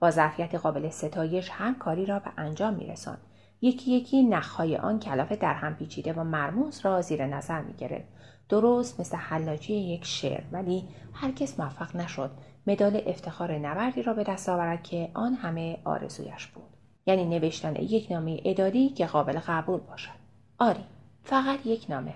با 0.00 0.10
ظرفیت 0.10 0.54
قابل 0.54 0.90
ستایش 0.90 1.50
هر 1.52 1.74
کاری 1.74 2.06
را 2.06 2.18
به 2.18 2.30
انجام 2.36 2.74
میرساند. 2.74 3.20
یکی 3.60 3.90
یکی 3.90 4.22
نخهای 4.22 4.76
آن 4.76 4.98
کلافه 4.98 5.36
در 5.36 5.54
هم 5.54 5.74
پیچیده 5.74 6.12
و 6.12 6.24
مرموز 6.24 6.80
را 6.80 7.00
زیر 7.00 7.26
نظر 7.26 7.60
می 7.60 7.72
گرفت. 7.72 8.08
درست 8.50 9.00
مثل 9.00 9.16
حلاجی 9.16 9.74
یک 9.74 10.04
شعر 10.04 10.42
ولی 10.52 10.84
هرگز 11.12 11.60
موفق 11.60 11.96
نشد 11.96 12.30
مدال 12.66 13.02
افتخار 13.06 13.58
نبردی 13.58 14.02
را 14.02 14.14
به 14.14 14.24
دست 14.24 14.48
آورد 14.48 14.82
که 14.82 15.10
آن 15.14 15.34
همه 15.34 15.78
آرزویش 15.84 16.46
بود. 16.46 16.64
یعنی 17.06 17.24
نوشتن 17.24 17.76
یک 17.76 18.12
نامه 18.12 18.40
اداری 18.44 18.88
که 18.88 19.06
قابل 19.06 19.38
قبول 19.38 19.80
باشد. 19.80 20.20
آری 20.58 20.84
فقط 21.22 21.66
یک 21.66 21.86
نامه. 21.88 22.14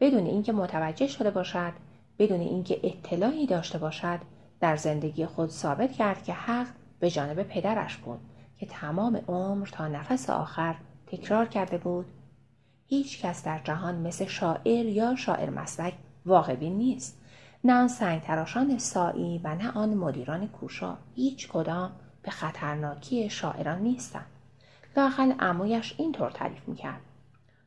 بدون 0.00 0.26
اینکه 0.26 0.52
متوجه 0.52 1.06
شده 1.06 1.30
باشد 1.30 1.72
بدون 2.18 2.40
اینکه 2.40 2.80
اطلاعی 2.82 3.46
داشته 3.46 3.78
باشد 3.78 4.18
در 4.60 4.76
زندگی 4.76 5.26
خود 5.26 5.50
ثابت 5.50 5.92
کرد 5.92 6.24
که 6.24 6.32
حق 6.32 6.66
به 7.00 7.10
جانب 7.10 7.42
پدرش 7.42 7.96
بود 7.96 8.20
که 8.58 8.66
تمام 8.66 9.16
عمر 9.28 9.66
تا 9.66 9.88
نفس 9.88 10.30
آخر 10.30 10.74
تکرار 11.06 11.46
کرده 11.46 11.78
بود 11.78 12.06
هیچ 12.90 13.22
کس 13.22 13.44
در 13.44 13.60
جهان 13.64 13.94
مثل 13.94 14.26
شاعر 14.26 14.86
یا 14.86 15.14
شاعر 15.16 15.50
مسلک 15.50 15.94
واقعی 16.26 16.70
نیست. 16.70 17.20
نه 17.64 17.72
آن 17.72 17.88
سنگ 17.88 18.22
تراشان 18.22 18.78
سایی 18.78 19.40
و 19.44 19.54
نه 19.54 19.70
آن 19.70 19.94
مدیران 19.94 20.48
کوشا. 20.48 20.96
هیچ 21.14 21.48
کدام 21.48 21.92
به 22.22 22.30
خطرناکی 22.30 23.30
شاعران 23.30 23.82
نیستند 23.82 24.26
لاقل 24.96 25.32
امویش 25.40 25.94
اینطور 25.98 26.30
تعریف 26.30 26.68
می‌کرد. 26.68 27.00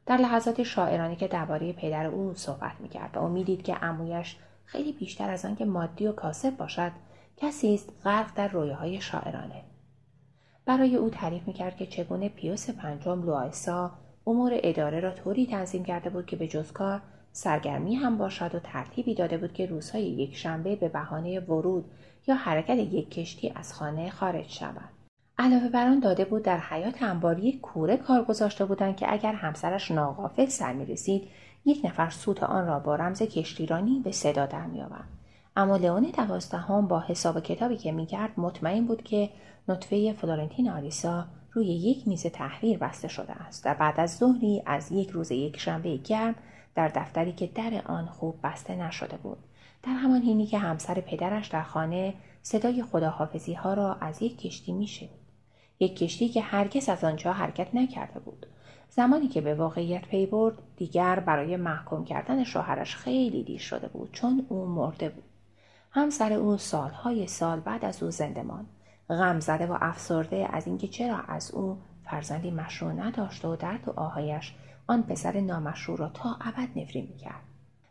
در 0.06 0.18
لحظات 0.18 0.64
شاعرانی 0.64 1.16
که 1.16 1.28
درباره 1.28 1.74
پدر 1.74 2.06
او 2.06 2.34
صحبت 2.34 2.74
می‌کرد 2.80 3.18
و 3.18 3.20
او 3.20 3.30
می‌دید 3.30 3.64
که 3.64 3.84
امویش 3.84 4.38
خیلی 4.66 4.92
بیشتر 4.92 5.30
از 5.30 5.46
آنکه 5.46 5.66
مادی 5.66 6.08
و 6.08 6.12
کاسب 6.12 6.58
باشد 6.58 6.92
کسی 7.38 7.74
است 7.74 7.94
غرق 8.04 8.36
در 8.36 8.48
رویاهای 8.48 9.02
شاعرانه. 9.02 9.64
برای 10.66 10.96
او 10.96 11.10
تعریف 11.10 11.48
می‌کرد 11.48 11.78
که 11.78 11.86
چگونه 11.86 12.30
پیوس 12.30 12.70
پنجم 12.70 13.24
لوایسا 13.24 13.92
امور 14.28 14.52
اداره 14.64 15.00
را 15.00 15.12
طوری 15.12 15.46
تنظیم 15.46 15.84
کرده 15.84 16.10
بود 16.10 16.26
که 16.26 16.36
به 16.36 16.48
جز 16.48 16.72
کار 16.72 17.02
سرگرمی 17.32 17.96
هم 17.96 18.18
باشد 18.18 18.56
و 18.56 18.60
ترتیبی 18.60 19.16
داده 19.16 19.38
بود 19.38 19.54
که 19.54 19.66
روزهای 19.66 20.04
یک 20.04 20.36
شنبه 20.36 20.76
به 20.76 20.90
بهانه 20.90 21.40
ورود 21.40 21.86
یا 22.28 22.36
حرکت 22.36 22.78
یک 22.78 23.12
کشتی 23.12 23.54
از 23.56 23.74
خانه 23.74 24.10
خارج 24.10 24.50
شود. 24.50 24.90
علاوه 25.38 25.70
بر 25.70 25.88
آن 25.88 26.00
داده 26.00 26.26
بود 26.26 26.44
در 26.44 26.60
حیات 26.60 27.04
انباری 27.04 27.60
کوره 27.60 27.98
کار 27.98 28.24
گذاشته 28.24 28.66
بودند 28.66 28.96
که 28.96 29.14
اگر 29.14 29.34
همسرش 29.34 29.92
ناقافل 29.92 30.46
سر 30.46 30.74
می 30.74 30.86
رسید 30.86 31.28
یک 31.66 31.86
نفر 31.86 32.10
سوت 32.10 32.44
آن 32.44 32.68
را 32.68 32.80
با 32.80 32.96
رمز 32.96 33.22
کشتیرانی 33.22 34.02
به 34.04 34.12
صدا 34.12 34.46
در 34.46 34.66
می 34.66 34.82
آورد. 34.82 35.08
اما 35.56 35.78
لئون 35.78 36.04
دوازدهم 36.18 36.88
با 36.88 37.00
حساب 37.00 37.40
کتابی 37.40 37.78
که 37.78 37.92
می‌کرد 37.92 38.32
مطمئن 38.38 38.86
بود 38.86 39.04
که 39.04 39.30
نطفه 39.68 40.14
فلورنتین 40.14 40.70
آریسا 40.70 41.26
روی 41.54 41.66
یک 41.66 42.08
میز 42.08 42.26
تحریر 42.26 42.78
بسته 42.78 43.08
شده 43.08 43.34
است 43.34 43.66
و 43.66 43.74
بعد 43.74 44.00
از 44.00 44.18
ظهری 44.18 44.64
از 44.66 44.92
یک 44.92 45.10
روز 45.10 45.32
یک 45.32 45.60
شنبه 45.60 45.98
گرم 45.98 46.36
در 46.76 46.88
دفتری 46.88 47.32
که 47.32 47.48
در 47.48 47.82
آن 47.86 48.06
خوب 48.06 48.40
بسته 48.44 48.76
نشده 48.76 49.18
بود. 49.18 49.38
در 49.84 49.94
همان 49.94 50.22
حینی 50.22 50.46
که 50.46 50.58
همسر 50.58 51.02
پدرش 51.02 51.48
در 51.48 51.64
خانه 51.64 52.14
صدای 52.42 52.84
خداحافظی 52.84 53.54
ها 53.54 53.74
را 53.74 53.94
از 53.94 54.22
یک 54.22 54.38
کشتی 54.38 54.72
میشنید. 54.72 55.24
یک 55.80 55.98
کشتی 55.98 56.30
که 56.30 56.42
هرگز 56.42 56.90
از 56.90 57.04
آنجا 57.04 57.34
حرکت 57.34 57.76
نکرده 57.76 58.20
بود. 58.20 58.46
زمانی 58.90 59.28
که 59.28 59.42
به 59.42 59.56
واقعیت 59.56 60.08
پی 60.08 60.26
برد 60.26 60.58
دیگر 60.78 61.20
برای 61.20 61.58
محکوم 61.58 62.06
کردن 62.06 62.44
شوهرش 62.44 62.96
خیلی 62.96 63.44
دیر 63.44 63.60
شده 63.60 63.88
بود 63.88 64.10
چون 64.12 64.46
او 64.50 64.66
مرده 64.66 65.10
بود. 65.10 65.24
همسر 65.92 66.34
او 66.34 66.58
سالهای 66.58 67.28
سال 67.28 67.60
بعد 67.60 67.86
از 67.86 68.04
او 68.04 68.12
زنده 68.12 68.44
ماند. 68.44 68.68
غم 69.10 69.40
زده 69.40 69.68
و 69.68 69.78
افسرده 69.82 70.48
از 70.52 70.68
اینکه 70.68 70.88
چرا 70.88 71.18
از 71.18 71.52
او 71.52 71.78
فرزندی 72.06 72.52
مشروع 72.52 72.92
نداشته 72.92 73.48
و 73.48 73.56
درد 73.56 73.88
و 73.88 74.00
آهایش 74.00 74.56
آن 74.88 75.04
پسر 75.04 75.40
نامشروع 75.40 75.98
را 75.98 76.10
تا 76.10 76.38
ابد 76.42 76.70
نفرین 76.76 77.08
می‌کرد. 77.12 77.42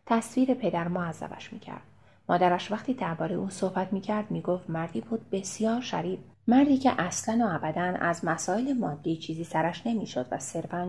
تصویر 0.07 0.55
پدر 0.55 0.89
معذبش 0.89 1.53
می‌کرد. 1.53 1.83
مادرش 2.29 2.73
وقتی 2.73 2.95
درباره 2.95 3.37
او 3.37 3.51
صحبت 3.51 3.93
می‌کرد 3.93 4.31
می‌گفت 4.31 4.71
مردی 4.71 5.01
بود 5.01 5.31
بسیار 5.31 5.81
شریف. 5.81 6.21
مردی 6.49 6.79
که 6.79 6.93
اصلا 6.99 7.47
و 7.47 7.55
ابدا 7.55 7.83
از 7.83 8.25
مسائل 8.25 8.73
مادی 8.73 9.17
چیزی 9.17 9.45
سرش 9.45 9.87
نمی‌شد 9.87 10.27
و 10.31 10.39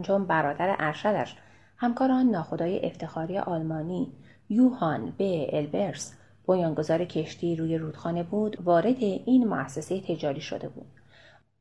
چون 0.02 0.26
برادر 0.26 0.76
ارشدش. 0.80 1.36
همکار 1.78 2.12
آن 2.12 2.26
ناخدای 2.26 2.86
افتخاری 2.86 3.38
آلمانی 3.38 4.12
یوهان 4.50 5.14
به 5.18 5.50
البرس 5.58 6.18
بنیانگذار 6.48 7.06
کشتی 7.06 7.56
روی 7.56 7.78
رودخانه 7.78 8.24
بود 8.24 8.58
وارد 8.64 8.98
این 9.00 9.48
مؤسسه 9.48 10.02
تجاری 10.02 10.42
شده 10.42 10.70
بود. 10.70 10.88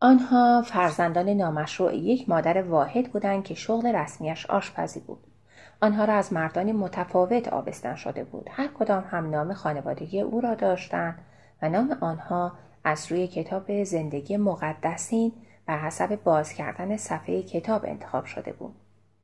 آنها 0.01 0.63
فرزندان 0.63 1.29
نامشروع 1.29 1.97
یک 1.97 2.29
مادر 2.29 2.63
واحد 2.63 3.13
بودند 3.13 3.45
که 3.45 3.55
شغل 3.55 3.87
رسمیش 3.87 4.47
آشپزی 4.47 5.01
بود. 5.01 5.27
آنها 5.83 6.05
را 6.05 6.15
از 6.15 6.33
مردانی 6.33 6.73
متفاوت 6.73 7.49
آبستن 7.49 7.95
شده 7.95 8.25
بود. 8.25 8.49
هر 8.51 8.69
کدام 8.69 9.05
هم 9.11 9.31
نام 9.31 9.55
خانوادگی 9.55 10.21
او 10.21 10.41
را 10.41 10.55
داشتند 10.55 11.19
و 11.63 11.69
نام 11.69 11.97
آنها 12.01 12.53
از 12.85 13.13
روی 13.13 13.27
کتاب 13.27 13.85
زندگی 13.85 14.37
مقدسین 14.37 15.33
بر 15.67 15.79
حسب 15.79 16.23
باز 16.25 16.53
کردن 16.53 16.97
صفحه 16.97 17.43
کتاب 17.43 17.85
انتخاب 17.85 18.25
شده 18.25 18.53
بود. 18.53 18.75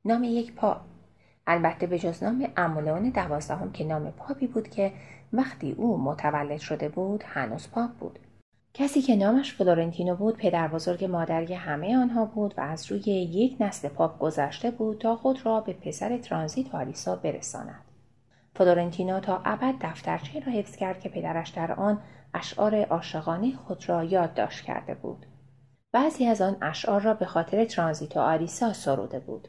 نام 0.04 0.24
یک 0.24 0.54
پاپ 0.54 0.80
البته 1.48 1.86
به 1.86 1.98
جز 1.98 2.22
نام 2.22 2.48
عمو 2.56 2.76
لئون 2.76 3.10
دوازدهم 3.10 3.72
که 3.72 3.84
نام 3.84 4.10
پاپی 4.10 4.46
بود 4.46 4.68
که 4.68 4.92
وقتی 5.32 5.72
او 5.72 5.98
متولد 5.98 6.58
شده 6.58 6.88
بود 6.88 7.24
هنوز 7.26 7.70
پاپ 7.70 7.90
بود 7.90 8.18
کسی 8.74 9.02
که 9.02 9.16
نامش 9.16 9.54
فلورنتینو 9.54 10.16
بود 10.16 10.36
پدر 10.36 10.68
بزرگ 10.68 11.04
مادری 11.04 11.54
همه 11.54 11.96
آنها 11.96 12.24
بود 12.24 12.54
و 12.56 12.60
از 12.60 12.92
روی 12.92 13.00
یک 13.12 13.56
نسل 13.60 13.88
پاپ 13.88 14.18
گذشته 14.18 14.70
بود 14.70 14.98
تا 14.98 15.16
خود 15.16 15.46
را 15.46 15.60
به 15.60 15.72
پسر 15.72 16.18
ترانزیتو 16.18 16.74
آریسا 16.74 17.16
برساند. 17.16 17.84
فلورنتینو 18.54 19.20
تا 19.20 19.42
ابد 19.44 19.74
دفترچه 19.80 20.40
را 20.40 20.52
حفظ 20.52 20.76
کرد 20.76 21.00
که 21.00 21.08
پدرش 21.08 21.48
در 21.48 21.72
آن 21.72 22.00
اشعار 22.34 22.84
عاشقانه 22.84 23.56
خود 23.56 23.88
را 23.88 24.04
یادداشت 24.04 24.64
کرده 24.64 24.94
بود. 24.94 25.26
بعضی 25.92 26.26
از 26.26 26.40
آن 26.40 26.56
اشعار 26.62 27.00
را 27.00 27.14
به 27.14 27.26
خاطر 27.26 27.64
ترانزیت 27.64 28.16
و 28.16 28.20
آریسا 28.20 28.72
سروده 28.72 29.20
بود. 29.20 29.48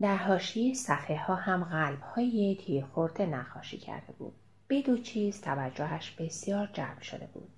در 0.00 0.16
حاشیه 0.16 0.74
صفحه 0.74 1.24
ها 1.24 1.34
هم 1.34 1.64
قلب 1.64 2.00
های 2.00 2.58
تیرخورده 2.66 3.26
نقاشی 3.26 3.78
کرده 3.78 4.12
بود. 4.12 4.34
به 4.68 4.82
دو 4.82 4.98
چیز 4.98 5.40
توجهش 5.40 6.10
بسیار 6.10 6.70
جلب 6.72 7.00
شده 7.00 7.26
بود. 7.26 7.48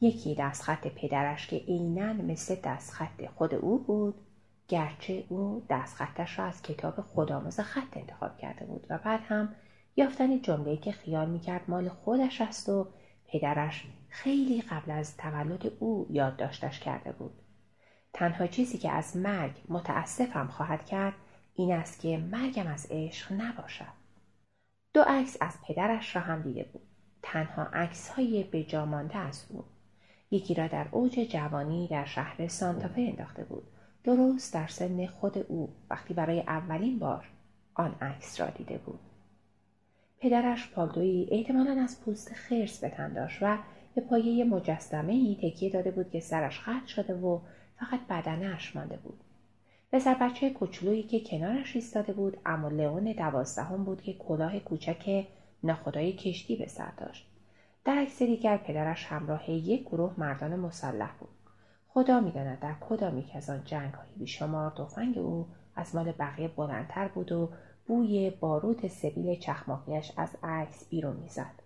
یکی 0.00 0.34
دستخط 0.34 0.86
پدرش 0.86 1.46
که 1.46 1.56
عینا 1.56 2.12
مثل 2.12 2.56
دستخط 2.64 3.26
خود 3.34 3.54
او 3.54 3.78
بود 3.78 4.14
گرچه 4.68 5.24
او 5.28 5.62
دستخطش 5.70 6.38
را 6.38 6.44
از 6.44 6.62
کتاب 6.62 7.00
خودآموز 7.00 7.60
خط 7.60 7.96
انتخاب 7.96 8.38
کرده 8.38 8.64
بود 8.64 8.86
و 8.90 8.98
بعد 8.98 9.20
هم 9.28 9.54
یافتن 9.96 10.42
جمله‌ای 10.42 10.76
که 10.76 10.92
خیال 10.92 11.30
می‌کرد 11.30 11.62
مال 11.68 11.88
خودش 11.88 12.40
است 12.40 12.68
و 12.68 12.88
پدرش 13.28 13.86
خیلی 14.08 14.62
قبل 14.62 14.90
از 14.90 15.16
تولد 15.16 15.72
او 15.78 16.06
یادداشتش 16.10 16.80
کرده 16.80 17.12
بود 17.12 17.32
تنها 18.12 18.46
چیزی 18.46 18.78
که 18.78 18.90
از 18.90 19.16
مرگ 19.16 19.52
متاسفم 19.68 20.46
خواهد 20.46 20.86
کرد 20.86 21.14
این 21.54 21.72
است 21.72 22.00
که 22.00 22.18
مرگم 22.18 22.66
از 22.66 22.86
عشق 22.90 23.32
نباشد. 23.32 24.04
دو 24.94 25.02
عکس 25.06 25.36
از 25.40 25.58
پدرش 25.68 26.16
را 26.16 26.22
هم 26.22 26.42
دیده 26.42 26.64
بود. 26.72 26.82
تنها 27.22 27.62
عکس 27.62 28.08
های 28.08 28.44
به 28.44 28.64
جامانده 28.64 29.16
از 29.16 29.46
او. 29.48 29.64
یکی 30.30 30.54
را 30.54 30.66
در 30.66 30.86
اوج 30.90 31.12
جوانی 31.12 31.88
در 31.88 32.04
شهر 32.04 32.48
سانتافه 32.48 33.00
انداخته 33.00 33.44
بود. 33.44 33.64
درست 34.04 34.54
در 34.54 34.66
سن 34.66 35.06
خود 35.06 35.38
او 35.38 35.72
وقتی 35.90 36.14
برای 36.14 36.40
اولین 36.40 36.98
بار 36.98 37.28
آن 37.74 37.94
عکس 38.00 38.40
را 38.40 38.46
دیده 38.46 38.78
بود. 38.78 39.00
پدرش 40.18 40.70
پالتویی 40.70 41.28
احتمالا 41.30 41.82
از 41.82 42.00
پوست 42.00 42.32
خرس 42.34 42.80
به 42.80 42.88
تن 42.88 43.12
داشت 43.12 43.38
و 43.42 43.58
به 43.94 44.00
پایه 44.00 44.44
مجسمه 44.44 45.12
ای 45.12 45.38
تکیه 45.42 45.70
داده 45.70 45.90
بود 45.90 46.10
که 46.10 46.20
سرش 46.20 46.60
خط 46.60 46.86
شده 46.86 47.14
و 47.14 47.40
فقط 47.76 48.00
بدنش 48.10 48.76
مانده 48.76 48.96
بود. 48.96 49.23
پسر 49.92 50.14
بچه 50.14 50.50
کوچولویی 50.50 51.02
که 51.02 51.20
کنارش 51.20 51.76
ایستاده 51.76 52.12
بود 52.12 52.36
اما 52.46 52.68
لئون 52.68 53.12
دوازدهم 53.12 53.84
بود 53.84 54.02
که 54.02 54.14
کلاه 54.14 54.58
کوچک 54.58 55.26
ناخدای 55.62 56.12
کشتی 56.12 56.56
به 56.56 56.66
سر 56.66 56.90
داشت. 56.96 57.26
در 57.84 57.98
عکس 57.98 58.22
دیگر 58.22 58.56
پدرش 58.56 59.06
همراه 59.06 59.50
یک 59.50 59.84
گروه 59.84 60.14
مردان 60.18 60.56
مسلح 60.56 61.10
بود. 61.20 61.28
خدا 61.88 62.20
می‌داند 62.20 62.60
در 62.60 62.74
کدام 62.80 63.18
یک 63.18 63.36
از 63.36 63.50
آن 63.50 63.62
جنگ 63.64 63.94
های 63.94 64.08
بیشمار 64.16 64.70
تفنگ 64.70 65.18
او 65.18 65.46
از 65.76 65.94
مال 65.94 66.12
بقیه 66.12 66.48
بلندتر 66.48 67.08
بود 67.08 67.32
و 67.32 67.50
بوی 67.86 68.30
باروت 68.30 68.86
سبیل 68.86 69.38
چخماقیش 69.38 70.12
از 70.16 70.28
عکس 70.42 70.88
بیرون 70.88 71.16
می‌زد. 71.16 71.62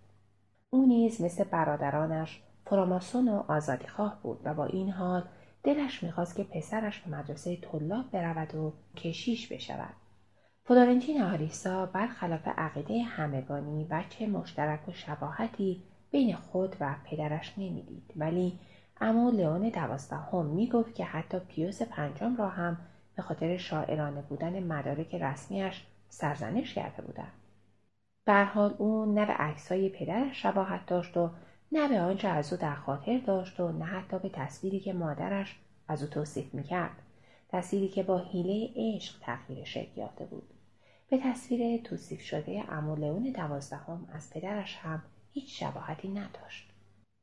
او 0.70 0.86
نیز 0.86 1.20
مثل 1.22 1.44
برادرانش 1.44 2.42
فراماسون 2.64 3.28
و 3.28 3.42
آزادیخواه 3.48 4.18
بود 4.22 4.40
و 4.44 4.54
با 4.54 4.64
این 4.64 4.90
حال 4.90 5.24
دلش 5.62 6.02
می‌خواست 6.02 6.36
که 6.36 6.44
پسرش 6.44 7.00
به 7.00 7.10
مدرسه 7.16 7.56
طلاب 7.56 8.10
برود 8.10 8.54
و 8.54 8.72
کشیش 8.96 9.52
بشود. 9.52 9.94
فلورنتین 10.64 11.22
آریسا 11.22 11.86
برخلاف 11.86 12.48
عقیده 12.48 13.02
همگانی 13.02 13.84
بچه 13.90 14.26
مشترک 14.26 14.88
و 14.88 14.92
شباهتی 14.92 15.82
بین 16.10 16.36
خود 16.36 16.76
و 16.80 16.94
پدرش 17.04 17.54
نمی‌دید. 17.58 18.12
ولی 18.16 18.58
اما 19.00 19.30
لئون 19.30 19.68
دوازدهم 19.68 20.46
می‌گفت 20.46 20.94
که 20.94 21.04
حتی 21.04 21.38
پیوس 21.38 21.82
پنجم 21.82 22.36
را 22.36 22.48
هم 22.48 22.78
به 23.16 23.22
خاطر 23.22 23.56
شاعرانه 23.56 24.22
بودن 24.22 24.62
مدارک 24.62 25.14
رسمیش 25.14 25.86
سرزنش 26.08 26.74
کرده 26.74 27.02
بودند. 27.02 27.32
به 28.24 28.44
حال 28.44 28.74
او 28.78 29.14
نه 29.14 29.26
به 29.26 29.32
عکسهای 29.32 29.88
پدرش 29.88 30.42
شباهت 30.42 30.86
داشت 30.86 31.16
و 31.16 31.30
نه 31.72 31.88
به 31.88 32.00
آنچه 32.00 32.28
از 32.28 32.52
او 32.52 32.58
در 32.58 32.74
خاطر 32.74 33.18
داشت 33.18 33.60
و 33.60 33.72
نه 33.72 33.84
حتی 33.84 34.18
به 34.18 34.28
تصویری 34.28 34.80
که 34.80 34.92
مادرش 34.92 35.58
از 35.88 36.02
او 36.02 36.08
توصیف 36.08 36.54
می‌کرد. 36.54 37.02
تصویری 37.48 37.88
که 37.88 38.02
با 38.02 38.18
حیله 38.18 38.70
عشق 38.76 39.14
تغییر 39.20 39.64
شکل 39.64 40.00
یافته 40.00 40.24
بود. 40.24 40.50
به 41.10 41.18
تصویر 41.18 41.82
توصیف 41.82 42.20
شده 42.20 42.64
امولئون 42.68 43.32
دوازدهم 43.32 44.08
از 44.12 44.30
پدرش 44.30 44.76
هم 44.76 45.02
هیچ 45.32 45.60
شباهتی 45.60 46.08
نداشت. 46.08 46.72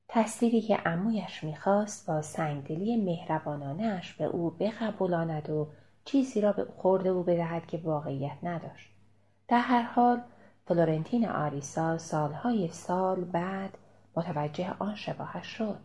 تصویری 0.08 0.62
که 0.62 0.80
امویش 0.86 1.44
می‌خواست 1.44 2.08
با 2.08 2.22
سنگدلی 2.22 2.98
مهربانانش 2.98 4.14
به 4.14 4.24
او 4.26 4.50
بقبولاند 4.50 5.50
و 5.50 5.68
چیزی 6.06 6.42
را 6.42 6.52
به 6.52 6.66
خورده 6.78 7.10
او 7.10 7.24
بدهد 7.24 7.66
که 7.66 7.78
واقعیت 7.78 8.38
نداشت. 8.44 8.90
در 9.48 9.60
هر 9.60 9.82
حال 9.82 10.22
فلورنتین 10.68 11.28
آریسا 11.28 11.98
سالهای 11.98 12.68
سال 12.68 13.24
بعد 13.24 13.78
متوجه 14.16 14.74
آن 14.80 14.96
شباهش 14.96 15.48
شد 15.48 15.80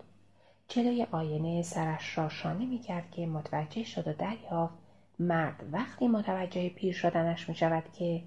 جلوی 0.69 1.07
آینه 1.13 1.63
سرش 1.63 2.19
را 2.19 2.29
شانه 2.29 2.67
می‌کرد 2.67 3.11
که 3.11 3.27
متوجه 3.27 3.85
شد 3.85 4.09
و 4.09 4.13
دریافت 4.13 4.75
مرد 5.19 5.65
وقتی 5.73 6.09
متوجه 6.09 6.69
پیر 6.69 6.95
شدنش 6.95 7.49
می 7.49 7.55
شود 7.55 7.85
که 7.93 8.23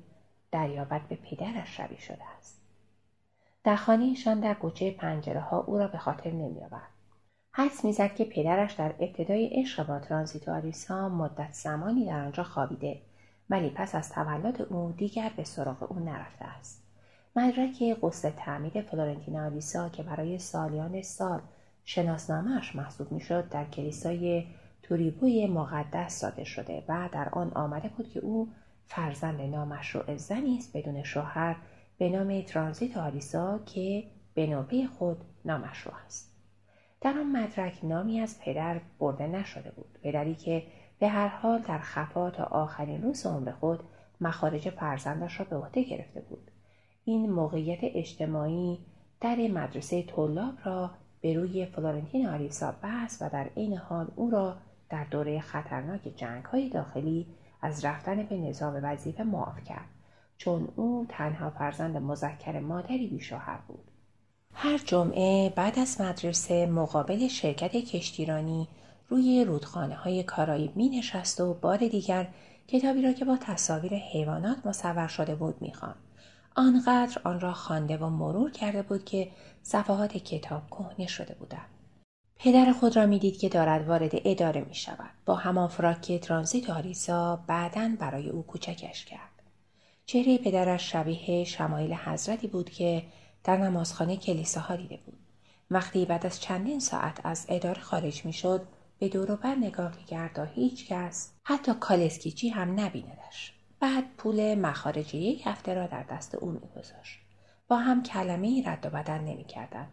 دریابت 0.52 1.02
به 1.02 1.16
پدرش 1.16 1.78
شبیه 1.78 2.00
شده 2.00 2.24
است. 2.38 2.62
در 3.64 3.76
خانهشان 3.76 4.40
در 4.40 4.54
گوچه 4.54 4.92
پنجره 4.92 5.40
ها 5.40 5.60
او 5.60 5.78
را 5.78 5.88
به 5.88 5.98
خاطر 5.98 6.32
نمی 6.32 6.64
آورد. 6.64 6.90
حدس 7.52 7.86
می‌زد 7.86 8.16
که 8.16 8.26
پدرش 8.26 8.74
در 8.74 8.96
ابتدای 9.00 9.62
عشق 9.62 9.88
با 9.88 10.00
ترانزیت 10.00 10.50
آریسا 10.50 11.10
مدت 11.10 11.52
زمانی 11.54 12.06
در 12.06 12.20
آنجا 12.20 12.44
خوابیده 12.44 13.02
ولی 13.50 13.70
پس 13.70 13.96
از 13.96 14.12
تولد 14.12 14.62
او 14.62 14.92
دیگر 14.92 15.32
به 15.38 15.44
سراغ 15.44 15.92
او 15.92 16.00
نرفته 16.00 16.46
است. 16.46 16.83
مدرک 17.36 17.84
قصد 18.02 18.30
تعمید 18.30 18.82
فلورنتین 18.82 19.40
آریسا 19.40 19.90
که 19.90 20.04
برای 20.04 20.40
سالیان 20.40 21.02
سال 21.02 21.42
شناسنامهاش 21.86 22.76
محسوب 22.76 23.12
می‌شد 23.12 23.50
در 23.50 23.66
کلیسای 23.66 24.46
توریبوی 24.84 25.48
مقدس 25.48 26.14
صادر 26.14 26.44
شده 26.44 26.84
و 26.88 27.10
در 27.12 27.30
آن 27.30 27.52
آمده 27.52 27.90
بود 27.90 28.10
که 28.10 28.20
او 28.20 28.50
فرزند 28.88 29.42
نامشروع 29.42 30.16
زنی 30.16 30.58
است 30.58 30.78
بدون 30.78 31.04
شوهر 31.04 31.56
به 31.98 32.10
نام 32.10 32.42
ترانزیت 32.42 32.98
آریسا 32.98 33.60
که 33.66 34.04
به 34.34 34.48
نوبه 34.48 34.88
خود 34.88 35.18
نامشروع 35.46 35.96
است. 36.06 36.36
در 37.02 37.18
آن 37.18 37.32
مدرک 37.32 37.80
نامی 37.84 38.20
از 38.20 38.40
پدر 38.40 38.82
برده 39.00 39.28
نشده 39.28 39.72
بود. 39.72 40.00
پدری 40.04 40.36
که 40.36 40.64
به 41.00 41.08
هر 41.08 41.28
حال 41.28 41.60
در 41.60 41.80
خفا 41.80 42.30
تا 42.32 42.44
آخرین 42.44 43.02
روز 43.02 43.26
عمر 43.26 43.52
خود 43.52 43.84
مخارج 44.22 44.70
فرزندش 44.70 45.40
را 45.40 45.46
به 45.50 45.56
عهده 45.56 45.84
گرفته 45.84 46.22
بود. 46.22 46.52
این 47.06 47.32
موقعیت 47.32 47.80
اجتماعی 47.82 48.80
در 49.22 49.36
مدرسه 49.36 50.04
طلاب 50.04 50.54
را 50.64 50.92
به 51.22 51.34
روی 51.34 51.66
فلورنتین 51.66 52.28
آریسا 52.28 52.76
بست 52.84 53.22
و 53.22 53.30
در 53.30 53.50
عین 53.58 53.78
حال 53.78 54.08
او 54.16 54.30
را 54.30 54.58
در 54.90 55.04
دوره 55.04 55.40
خطرناک 55.40 56.02
جنگ 56.16 56.46
های 56.46 56.70
داخلی 56.70 57.28
از 57.62 57.86
رفتن 57.86 58.24
به 58.24 58.38
نظام 58.38 58.80
وظیفه 58.84 59.24
معاف 59.24 59.64
کرد 59.64 59.90
چون 60.38 60.68
او 60.76 61.06
تنها 61.10 61.50
فرزند 61.50 61.98
مذکر 61.98 62.60
مادری 62.60 63.08
بیشوهر 63.08 63.60
بود. 63.68 63.92
هر 64.54 64.78
جمعه 64.78 65.54
بعد 65.56 65.80
از 65.80 66.02
مدرسه 66.02 66.66
مقابل 66.66 67.28
شرکت 67.28 67.72
کشتیرانی 67.72 68.68
روی 69.10 69.46
رودخانه 69.46 69.96
های 69.96 70.24
کارایی 70.24 70.72
می 70.76 70.90
نشست 70.90 71.42
و 71.42 71.54
بار 71.54 71.78
دیگر 71.78 72.28
کتابی 72.68 73.02
را 73.02 73.14
که 73.14 73.26
با 73.26 73.38
تصاویر 73.42 73.94
حیوانات 73.94 74.66
مصور 74.66 75.08
شده 75.08 75.36
بود 75.36 75.62
می‌خواند. 75.62 75.96
آنقدر 76.56 77.22
آن 77.24 77.40
را 77.40 77.54
خوانده 77.54 77.98
و 77.98 78.10
مرور 78.10 78.52
کرده 78.52 78.82
بود 78.82 79.06
که 79.06 79.32
صفحات 79.64 80.18
کتاب 80.18 80.68
کهنه 80.70 81.08
شده 81.08 81.34
بودند 81.34 81.70
پدر 82.44 82.72
خود 82.72 82.96
را 82.96 83.06
می‌دید 83.06 83.38
که 83.38 83.50
دارد 83.50 83.88
وارد 83.88 84.12
اداره 84.14 84.62
می 84.62 84.76
شود. 84.76 85.10
با 85.26 85.36
همان 85.36 85.68
فراک 85.68 86.12
ترانزیت 86.12 86.70
آریسا 86.70 87.44
بعدا 87.48 87.92
برای 88.00 88.30
او 88.30 88.44
کوچکش 88.44 89.06
کرد. 89.06 89.42
چهره 90.06 90.38
پدرش 90.38 90.92
شبیه 90.92 91.44
شمایل 91.44 91.94
حضرتی 91.94 92.48
بود 92.48 92.70
که 92.70 93.04
در 93.44 93.58
نمازخانه 93.58 94.18
کلیساها 94.18 94.76
دیده 94.76 95.00
بود. 95.06 95.20
وقتی 95.72 96.06
بعد 96.06 96.26
از 96.26 96.42
چندین 96.42 96.80
ساعت 96.80 97.20
از 97.24 97.46
اداره 97.50 97.82
خارج 97.82 98.26
می 98.26 98.34
شد 98.34 98.62
به 99.00 99.10
دور 99.10 99.36
بر 99.36 99.56
نگاه 99.56 99.98
می 99.98 100.04
کرد 100.04 100.34
تا 100.34 100.44
هیچ 100.44 100.88
کس 100.88 101.32
حتی 101.44 101.74
کالسکیچی 101.80 102.50
هم 102.50 102.80
نبیندش. 102.80 103.54
بعد 103.84 104.04
پول 104.18 104.56
مخارج 104.56 105.16
یک 105.16 105.42
هفته 105.48 105.74
را 105.74 105.88
در 105.88 106.04
دست 106.04 106.36
او 106.36 106.52
میگذاشت. 106.52 107.20
با 107.68 107.78
هم 107.78 108.04
کلمه 108.04 108.64
رد 108.66 108.86
و 108.86 108.90
بدن 108.90 109.22
نمی 109.22 109.44
کردن. 109.44 109.88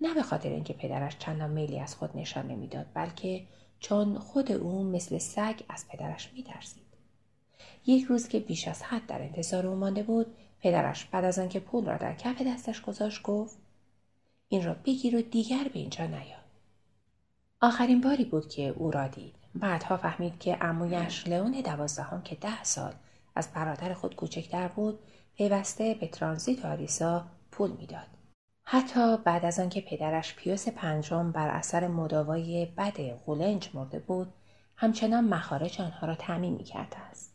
نه 0.00 0.14
به 0.14 0.22
خاطر 0.22 0.48
اینکه 0.48 0.72
پدرش 0.72 1.18
چندان 1.18 1.50
میلی 1.50 1.80
از 1.80 1.94
خود 1.94 2.16
نشان 2.16 2.46
نمی‌داد 2.46 2.86
بلکه 2.94 3.46
چون 3.78 4.18
خود 4.18 4.52
او 4.52 4.84
مثل 4.84 5.18
سگ 5.18 5.60
از 5.68 5.88
پدرش 5.88 6.32
میترسید 6.32 6.86
یک 7.86 8.04
روز 8.04 8.28
که 8.28 8.40
بیش 8.40 8.68
از 8.68 8.82
حد 8.82 9.06
در 9.06 9.22
انتظار 9.22 9.66
او 9.66 9.76
مانده 9.76 10.02
بود 10.02 10.26
پدرش 10.60 11.04
بعد 11.04 11.24
از 11.24 11.38
آنکه 11.38 11.60
پول 11.60 11.86
را 11.86 11.96
در 11.96 12.14
کف 12.14 12.42
دستش 12.42 12.80
گذاشت 12.80 13.22
گفت 13.22 13.58
این 14.48 14.64
را 14.64 14.74
بگیر 14.74 15.16
و 15.16 15.22
دیگر 15.22 15.64
به 15.64 15.78
اینجا 15.78 16.06
نیا 16.06 16.40
آخرین 17.60 18.00
باری 18.00 18.24
بود 18.24 18.48
که 18.48 18.62
او 18.62 18.90
را 18.90 19.06
دید 19.06 19.34
بعدها 19.54 19.96
فهمید 19.96 20.38
که 20.38 20.64
امویش 20.64 21.26
لئون 21.26 21.60
دوازدهم 21.60 22.22
که 22.22 22.34
ده 22.34 22.64
سال 22.64 22.92
از 23.34 23.52
برادر 23.54 23.94
خود 23.94 24.16
کوچکتر 24.16 24.68
بود 24.68 24.98
پیوسته 25.36 25.94
به 25.94 26.06
ترانزیت 26.06 26.64
آریسا 26.64 27.26
پول 27.50 27.70
می‌داد. 27.70 28.06
حتی 28.62 29.16
بعد 29.16 29.44
از 29.44 29.60
آنکه 29.60 29.80
پدرش 29.80 30.34
پیوس 30.34 30.68
پنجم 30.68 31.32
بر 31.32 31.48
اثر 31.48 31.88
مداوای 31.88 32.66
بد 32.66 33.00
قولنج 33.00 33.70
مرده 33.74 33.98
بود 33.98 34.32
همچنان 34.76 35.24
مخارج 35.24 35.80
آنها 35.80 36.06
را 36.06 36.14
تعمین 36.14 36.54
می‌کرده 36.54 36.98
است. 36.98 37.34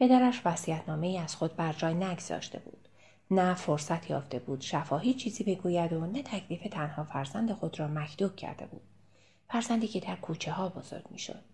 پدرش 0.00 0.42
وصیتنامه 0.44 1.06
ای 1.06 1.18
از 1.18 1.36
خود 1.36 1.56
بر 1.56 1.72
جای 1.72 1.94
نگذاشته 1.94 2.58
بود. 2.58 2.88
نه 3.30 3.54
فرصت 3.54 4.10
یافته 4.10 4.38
بود 4.38 4.60
شفاهی 4.60 5.14
چیزی 5.14 5.44
بگوید 5.44 5.92
و 5.92 6.06
نه 6.06 6.22
تکلیف 6.22 6.62
تنها 6.70 7.04
فرزند 7.04 7.52
خود 7.52 7.80
را 7.80 7.88
مکدوب 7.88 8.36
کرده 8.36 8.66
بود. 8.66 8.82
فرزندی 9.48 9.88
که 9.88 10.00
در 10.00 10.16
کوچه 10.16 10.52
ها 10.52 10.68
بزرگ 10.68 11.04
می‌شد. 11.10 11.44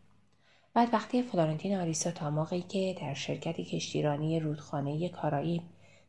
بعد 0.75 0.95
وقتی 0.95 1.23
فلورنتین 1.23 1.77
آریسا 1.77 2.11
تا 2.11 2.31
موقعی 2.31 2.63
که 2.63 2.97
در 3.01 3.15
شرکت 3.15 3.57
کشتیرانی 3.57 4.41
رودخانه 4.41 5.09
کارایی 5.09 5.63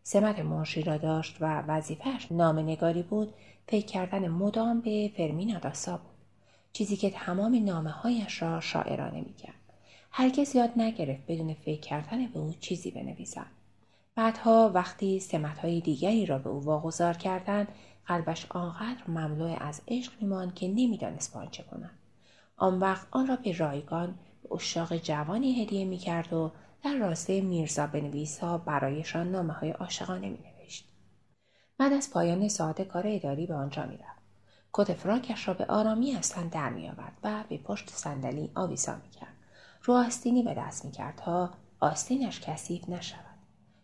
سمت 0.03 0.39
منشی 0.39 0.81
را 0.81 0.97
داشت 0.97 1.37
و 1.39 1.61
وظیفهش 1.61 2.31
نگاری 2.31 3.03
بود 3.03 3.33
فکر 3.67 3.85
کردن 3.85 4.27
مدام 4.27 4.81
به 4.81 5.11
فرمینا 5.17 5.59
داسا 5.59 5.97
بود. 5.97 6.15
چیزی 6.73 6.97
که 6.97 7.09
تمام 7.09 7.65
نامه 7.65 7.89
هایش 7.89 8.41
را 8.41 8.59
شاعرانه 8.59 9.21
می‌کرد. 9.21 9.53
هرگز 10.11 10.55
یاد 10.55 10.71
نگرفت 10.77 11.21
بدون 11.27 11.53
فکر 11.53 11.79
کردن 11.79 12.27
به 12.27 12.39
او 12.39 12.53
چیزی 12.59 12.91
بنویسد. 12.91 13.45
بعدها 14.15 14.71
وقتی 14.73 15.21
های 15.61 15.81
دیگری 15.81 16.25
را 16.25 16.37
به 16.37 16.49
او 16.49 16.63
واگذار 16.63 17.13
کردند 17.13 17.67
قلبش 18.05 18.45
آنقدر 18.49 19.07
مملو 19.07 19.55
از 19.59 19.81
عشق 19.87 20.13
میماند 20.21 20.55
که 20.55 20.67
نمی‌دانست 20.67 21.37
چه 21.51 21.63
کند. 21.63 21.91
آن 22.57 22.79
وقت 22.79 23.07
آن 23.11 23.27
را 23.27 23.35
به 23.35 23.57
رایگان 23.57 24.15
اشاق 24.51 24.97
جوانی 24.97 25.63
هدیه 25.63 25.85
می‌کرد 25.85 26.33
و 26.33 26.51
در 26.83 26.93
راسته 26.93 27.41
میرزا 27.41 27.87
بنویس 27.87 28.39
ها 28.39 28.57
برایشان 28.57 29.31
نامه 29.31 29.53
های 29.53 29.71
عاشقانه 29.71 30.29
می 30.29 30.39
نوشت. 30.59 30.89
بعد 31.77 31.93
از 31.93 32.11
پایان 32.11 32.47
ساعت 32.47 32.81
کار 32.81 33.03
اداری 33.07 33.47
به 33.47 33.53
آنجا 33.53 33.85
می 33.85 33.97
رفت. 33.97 34.19
کت 34.73 34.93
فراکش 34.93 35.47
را 35.47 35.53
به 35.53 35.65
آرامی 35.65 36.15
اصلا 36.15 36.43
در 36.51 36.69
می 36.69 36.89
آورد 36.89 37.17
و 37.23 37.43
به 37.49 37.57
پشت 37.57 37.89
صندلی 37.89 38.51
آویزان 38.55 39.01
می 39.03 39.09
کرد. 39.09 39.33
رو 39.83 39.93
آستینی 39.93 40.43
به 40.43 40.53
دست 40.53 40.85
می 40.85 40.91
کرد 40.91 41.15
تا 41.15 41.49
آستینش 41.79 42.41
کثیف 42.41 42.89
نشود. 42.89 43.25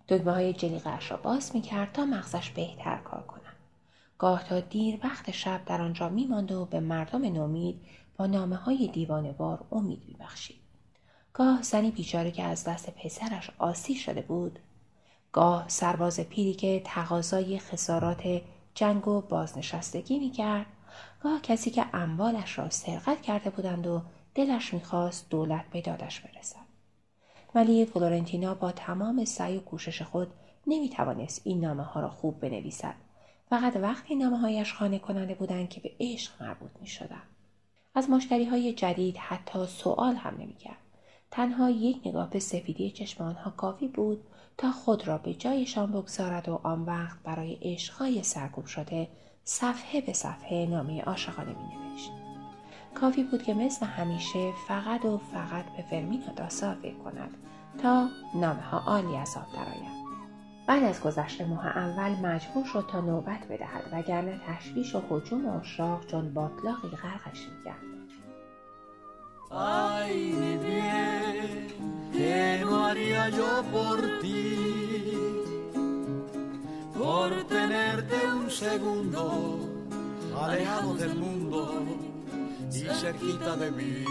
دگمه 0.08 0.32
های 0.32 0.54
جلیقش 0.54 1.12
را 1.12 1.18
باز 1.18 1.56
می 1.56 1.62
کرد 1.62 1.92
تا 1.92 2.06
مغزش 2.06 2.50
بهتر 2.50 2.98
کار 2.98 3.24
کند. 3.24 3.42
گاه 4.18 4.44
تا 4.44 4.60
دیر 4.60 5.00
وقت 5.04 5.32
شب 5.32 5.62
در 5.66 5.82
آنجا 5.82 6.10
می 6.10 6.28
و 6.28 6.66
به 6.66 6.80
مردم 6.80 7.26
نومید 7.26 7.82
با 8.18 8.26
نامه 8.26 8.56
های 8.56 8.88
دیوانوار 8.88 9.66
امید 9.72 10.04
می 10.08 10.16
بخشید. 10.20 10.66
گاه 11.34 11.62
زنی 11.62 11.92
بیچاره 11.92 12.32
که 12.32 12.44
از 12.44 12.64
دست 12.64 12.90
پسرش 12.90 13.52
آسی 13.58 13.96
شده 13.96 14.22
بود 14.22 14.60
گاه 15.32 15.66
سرباز 15.68 16.20
پیری 16.20 16.54
که 16.54 16.82
تقاضای 16.86 17.60
خسارات 17.60 18.42
جنگ 18.76 19.08
و 19.08 19.22
بازنشستگی 19.22 20.20
می‌کرد 20.20 20.66
گاه 21.24 21.42
کسی 21.42 21.72
که 21.72 21.86
اموالش 21.94 22.60
را 22.60 22.70
سرقت 22.70 23.22
کرده 23.22 23.50
بودند 23.50 23.88
و 23.88 24.02
دلش 24.36 24.74
می‌خواست 24.74 25.30
دولت 25.30 25.66
به 25.70 25.82
دادش 25.82 26.20
برسد 26.20 26.66
ولی 27.56 27.86
فلورنتینا 27.86 28.54
با 28.54 28.72
تمام 28.72 29.26
سعی 29.26 29.58
و 29.58 29.62
کوشش 29.62 30.02
خود 30.02 30.28
نمی‌توانست 30.68 31.42
این 31.44 31.60
نامه 31.60 31.84
ها 31.84 32.00
را 32.00 32.10
خوب 32.10 32.40
بنویسد 32.40 32.96
فقط 33.50 33.76
وقتی 33.76 34.16
نامه 34.16 34.38
هایش 34.38 34.74
خانه 34.74 35.00
کننده 35.00 35.36
بودند 35.36 35.70
که 35.70 35.82
به 35.82 35.92
عشق 36.00 36.44
مربوط 36.44 36.72
می 36.82 36.88
شدن. 36.88 37.22
از 37.96 38.10
مشتری 38.10 38.46
های 38.46 38.74
جدید 38.74 39.18
حتی 39.18 39.66
سوال 39.66 40.16
هم 40.16 40.34
نمی 40.40 40.56
کرد. 40.56 40.78
تنها 41.32 41.70
یک 41.70 42.02
نگاه 42.06 42.30
به 42.30 42.40
سفیدی 42.40 42.92
چشم 42.92 43.24
آنها 43.24 43.52
کافی 43.52 43.88
بود 43.88 44.24
تا 44.58 44.72
خود 44.72 45.08
را 45.08 45.18
به 45.18 45.34
جایشان 45.34 45.92
بگذارد 45.92 46.50
و 46.50 46.60
آن 46.64 46.82
وقت 46.82 47.18
برای 47.24 47.58
عشقهای 47.62 48.24
سرکوب 48.24 48.66
شده 48.66 49.08
صفحه 49.44 50.02
به 50.02 50.14
صفحه 50.14 50.66
نامه 50.66 51.02
عاشقانه 51.02 51.50
می 51.50 51.90
نوشت. 51.90 52.12
کافی 52.96 53.24
بود 53.24 53.44
که 53.44 53.54
مثل 53.54 53.86
همیشه 53.86 54.52
فقط 54.68 55.06
و 55.06 55.18
فقط 55.18 55.66
به 55.78 55.84
فرمینا 55.90 56.34
داسا 56.36 56.76
فکر 56.76 56.98
کند 56.98 57.38
تا 57.82 58.08
نامه 58.36 58.62
ها 58.62 58.80
عالی 58.80 59.16
از 59.16 59.38
آب 59.38 59.54
درآید. 59.54 60.05
بعد 60.68 60.84
از 60.84 61.02
گذشت 61.02 61.42
ماه 61.42 61.68
اول 61.68 62.12
مجبور 62.12 62.66
شد 62.66 62.86
تا 62.92 63.02
نوبت 63.02 63.48
بدهد 63.50 63.84
وگرنه 63.92 64.42
تشویش 64.48 64.96
و 64.96 65.02
حجوم 65.10 65.46
اشراق 65.48 66.06
چون 66.06 66.34
باطلاقی 66.34 66.88
غرقش 66.88 67.48
می‌کرد 67.48 67.96
alejado 80.44 80.96
del 80.96 81.16
mundo 81.16 81.60
y 82.72 82.88
cerquita 83.02 83.56
de 83.56 83.72
mí. 83.72 84.06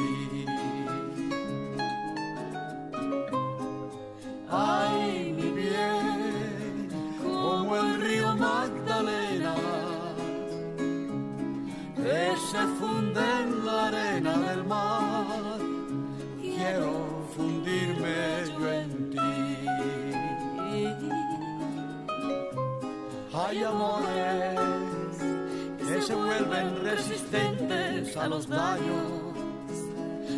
Se 26.06 26.14
vuelven 26.14 26.82
resistentes 26.82 28.14
a 28.16 28.28
los 28.28 28.46
daños, 28.46 29.32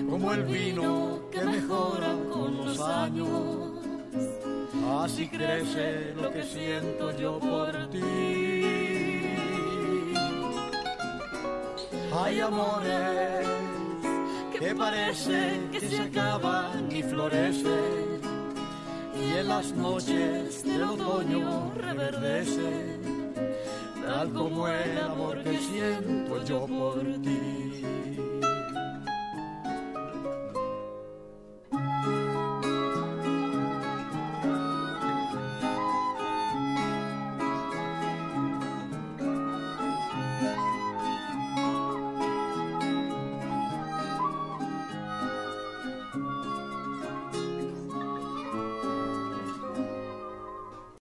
como 0.09 0.33
el 0.33 0.45
vino 0.45 1.23
que 1.33 1.43
mejora 1.43 2.15
con 2.33 2.57
los 2.57 2.81
años. 2.81 3.73
Así 5.01 5.29
crece 5.29 6.15
lo 6.15 6.31
que 6.31 6.45
siento 6.45 7.17
yo 7.19 7.41
por 7.41 7.73
ti. 7.91 8.01
Hay 12.15 12.41
amores 12.41 13.47
que 14.59 14.75
parecen 14.75 15.71
que 15.73 15.81
se 15.81 16.01
acaban 16.01 16.91
y 16.93 17.03
florecen. 17.03 18.21
Y 19.21 19.39
en 19.39 19.49
las 19.49 19.73
noches 19.73 20.63
del 20.65 20.83
otoño 20.85 21.73
reverdece, 21.75 22.96
tal 24.07 24.33
como 24.33 24.69
el 24.69 24.99
amor 24.99 25.43
que 25.43 25.59
siento 25.59 26.45
yo 26.45 26.67
por 26.67 27.03
ti. 27.23 28.36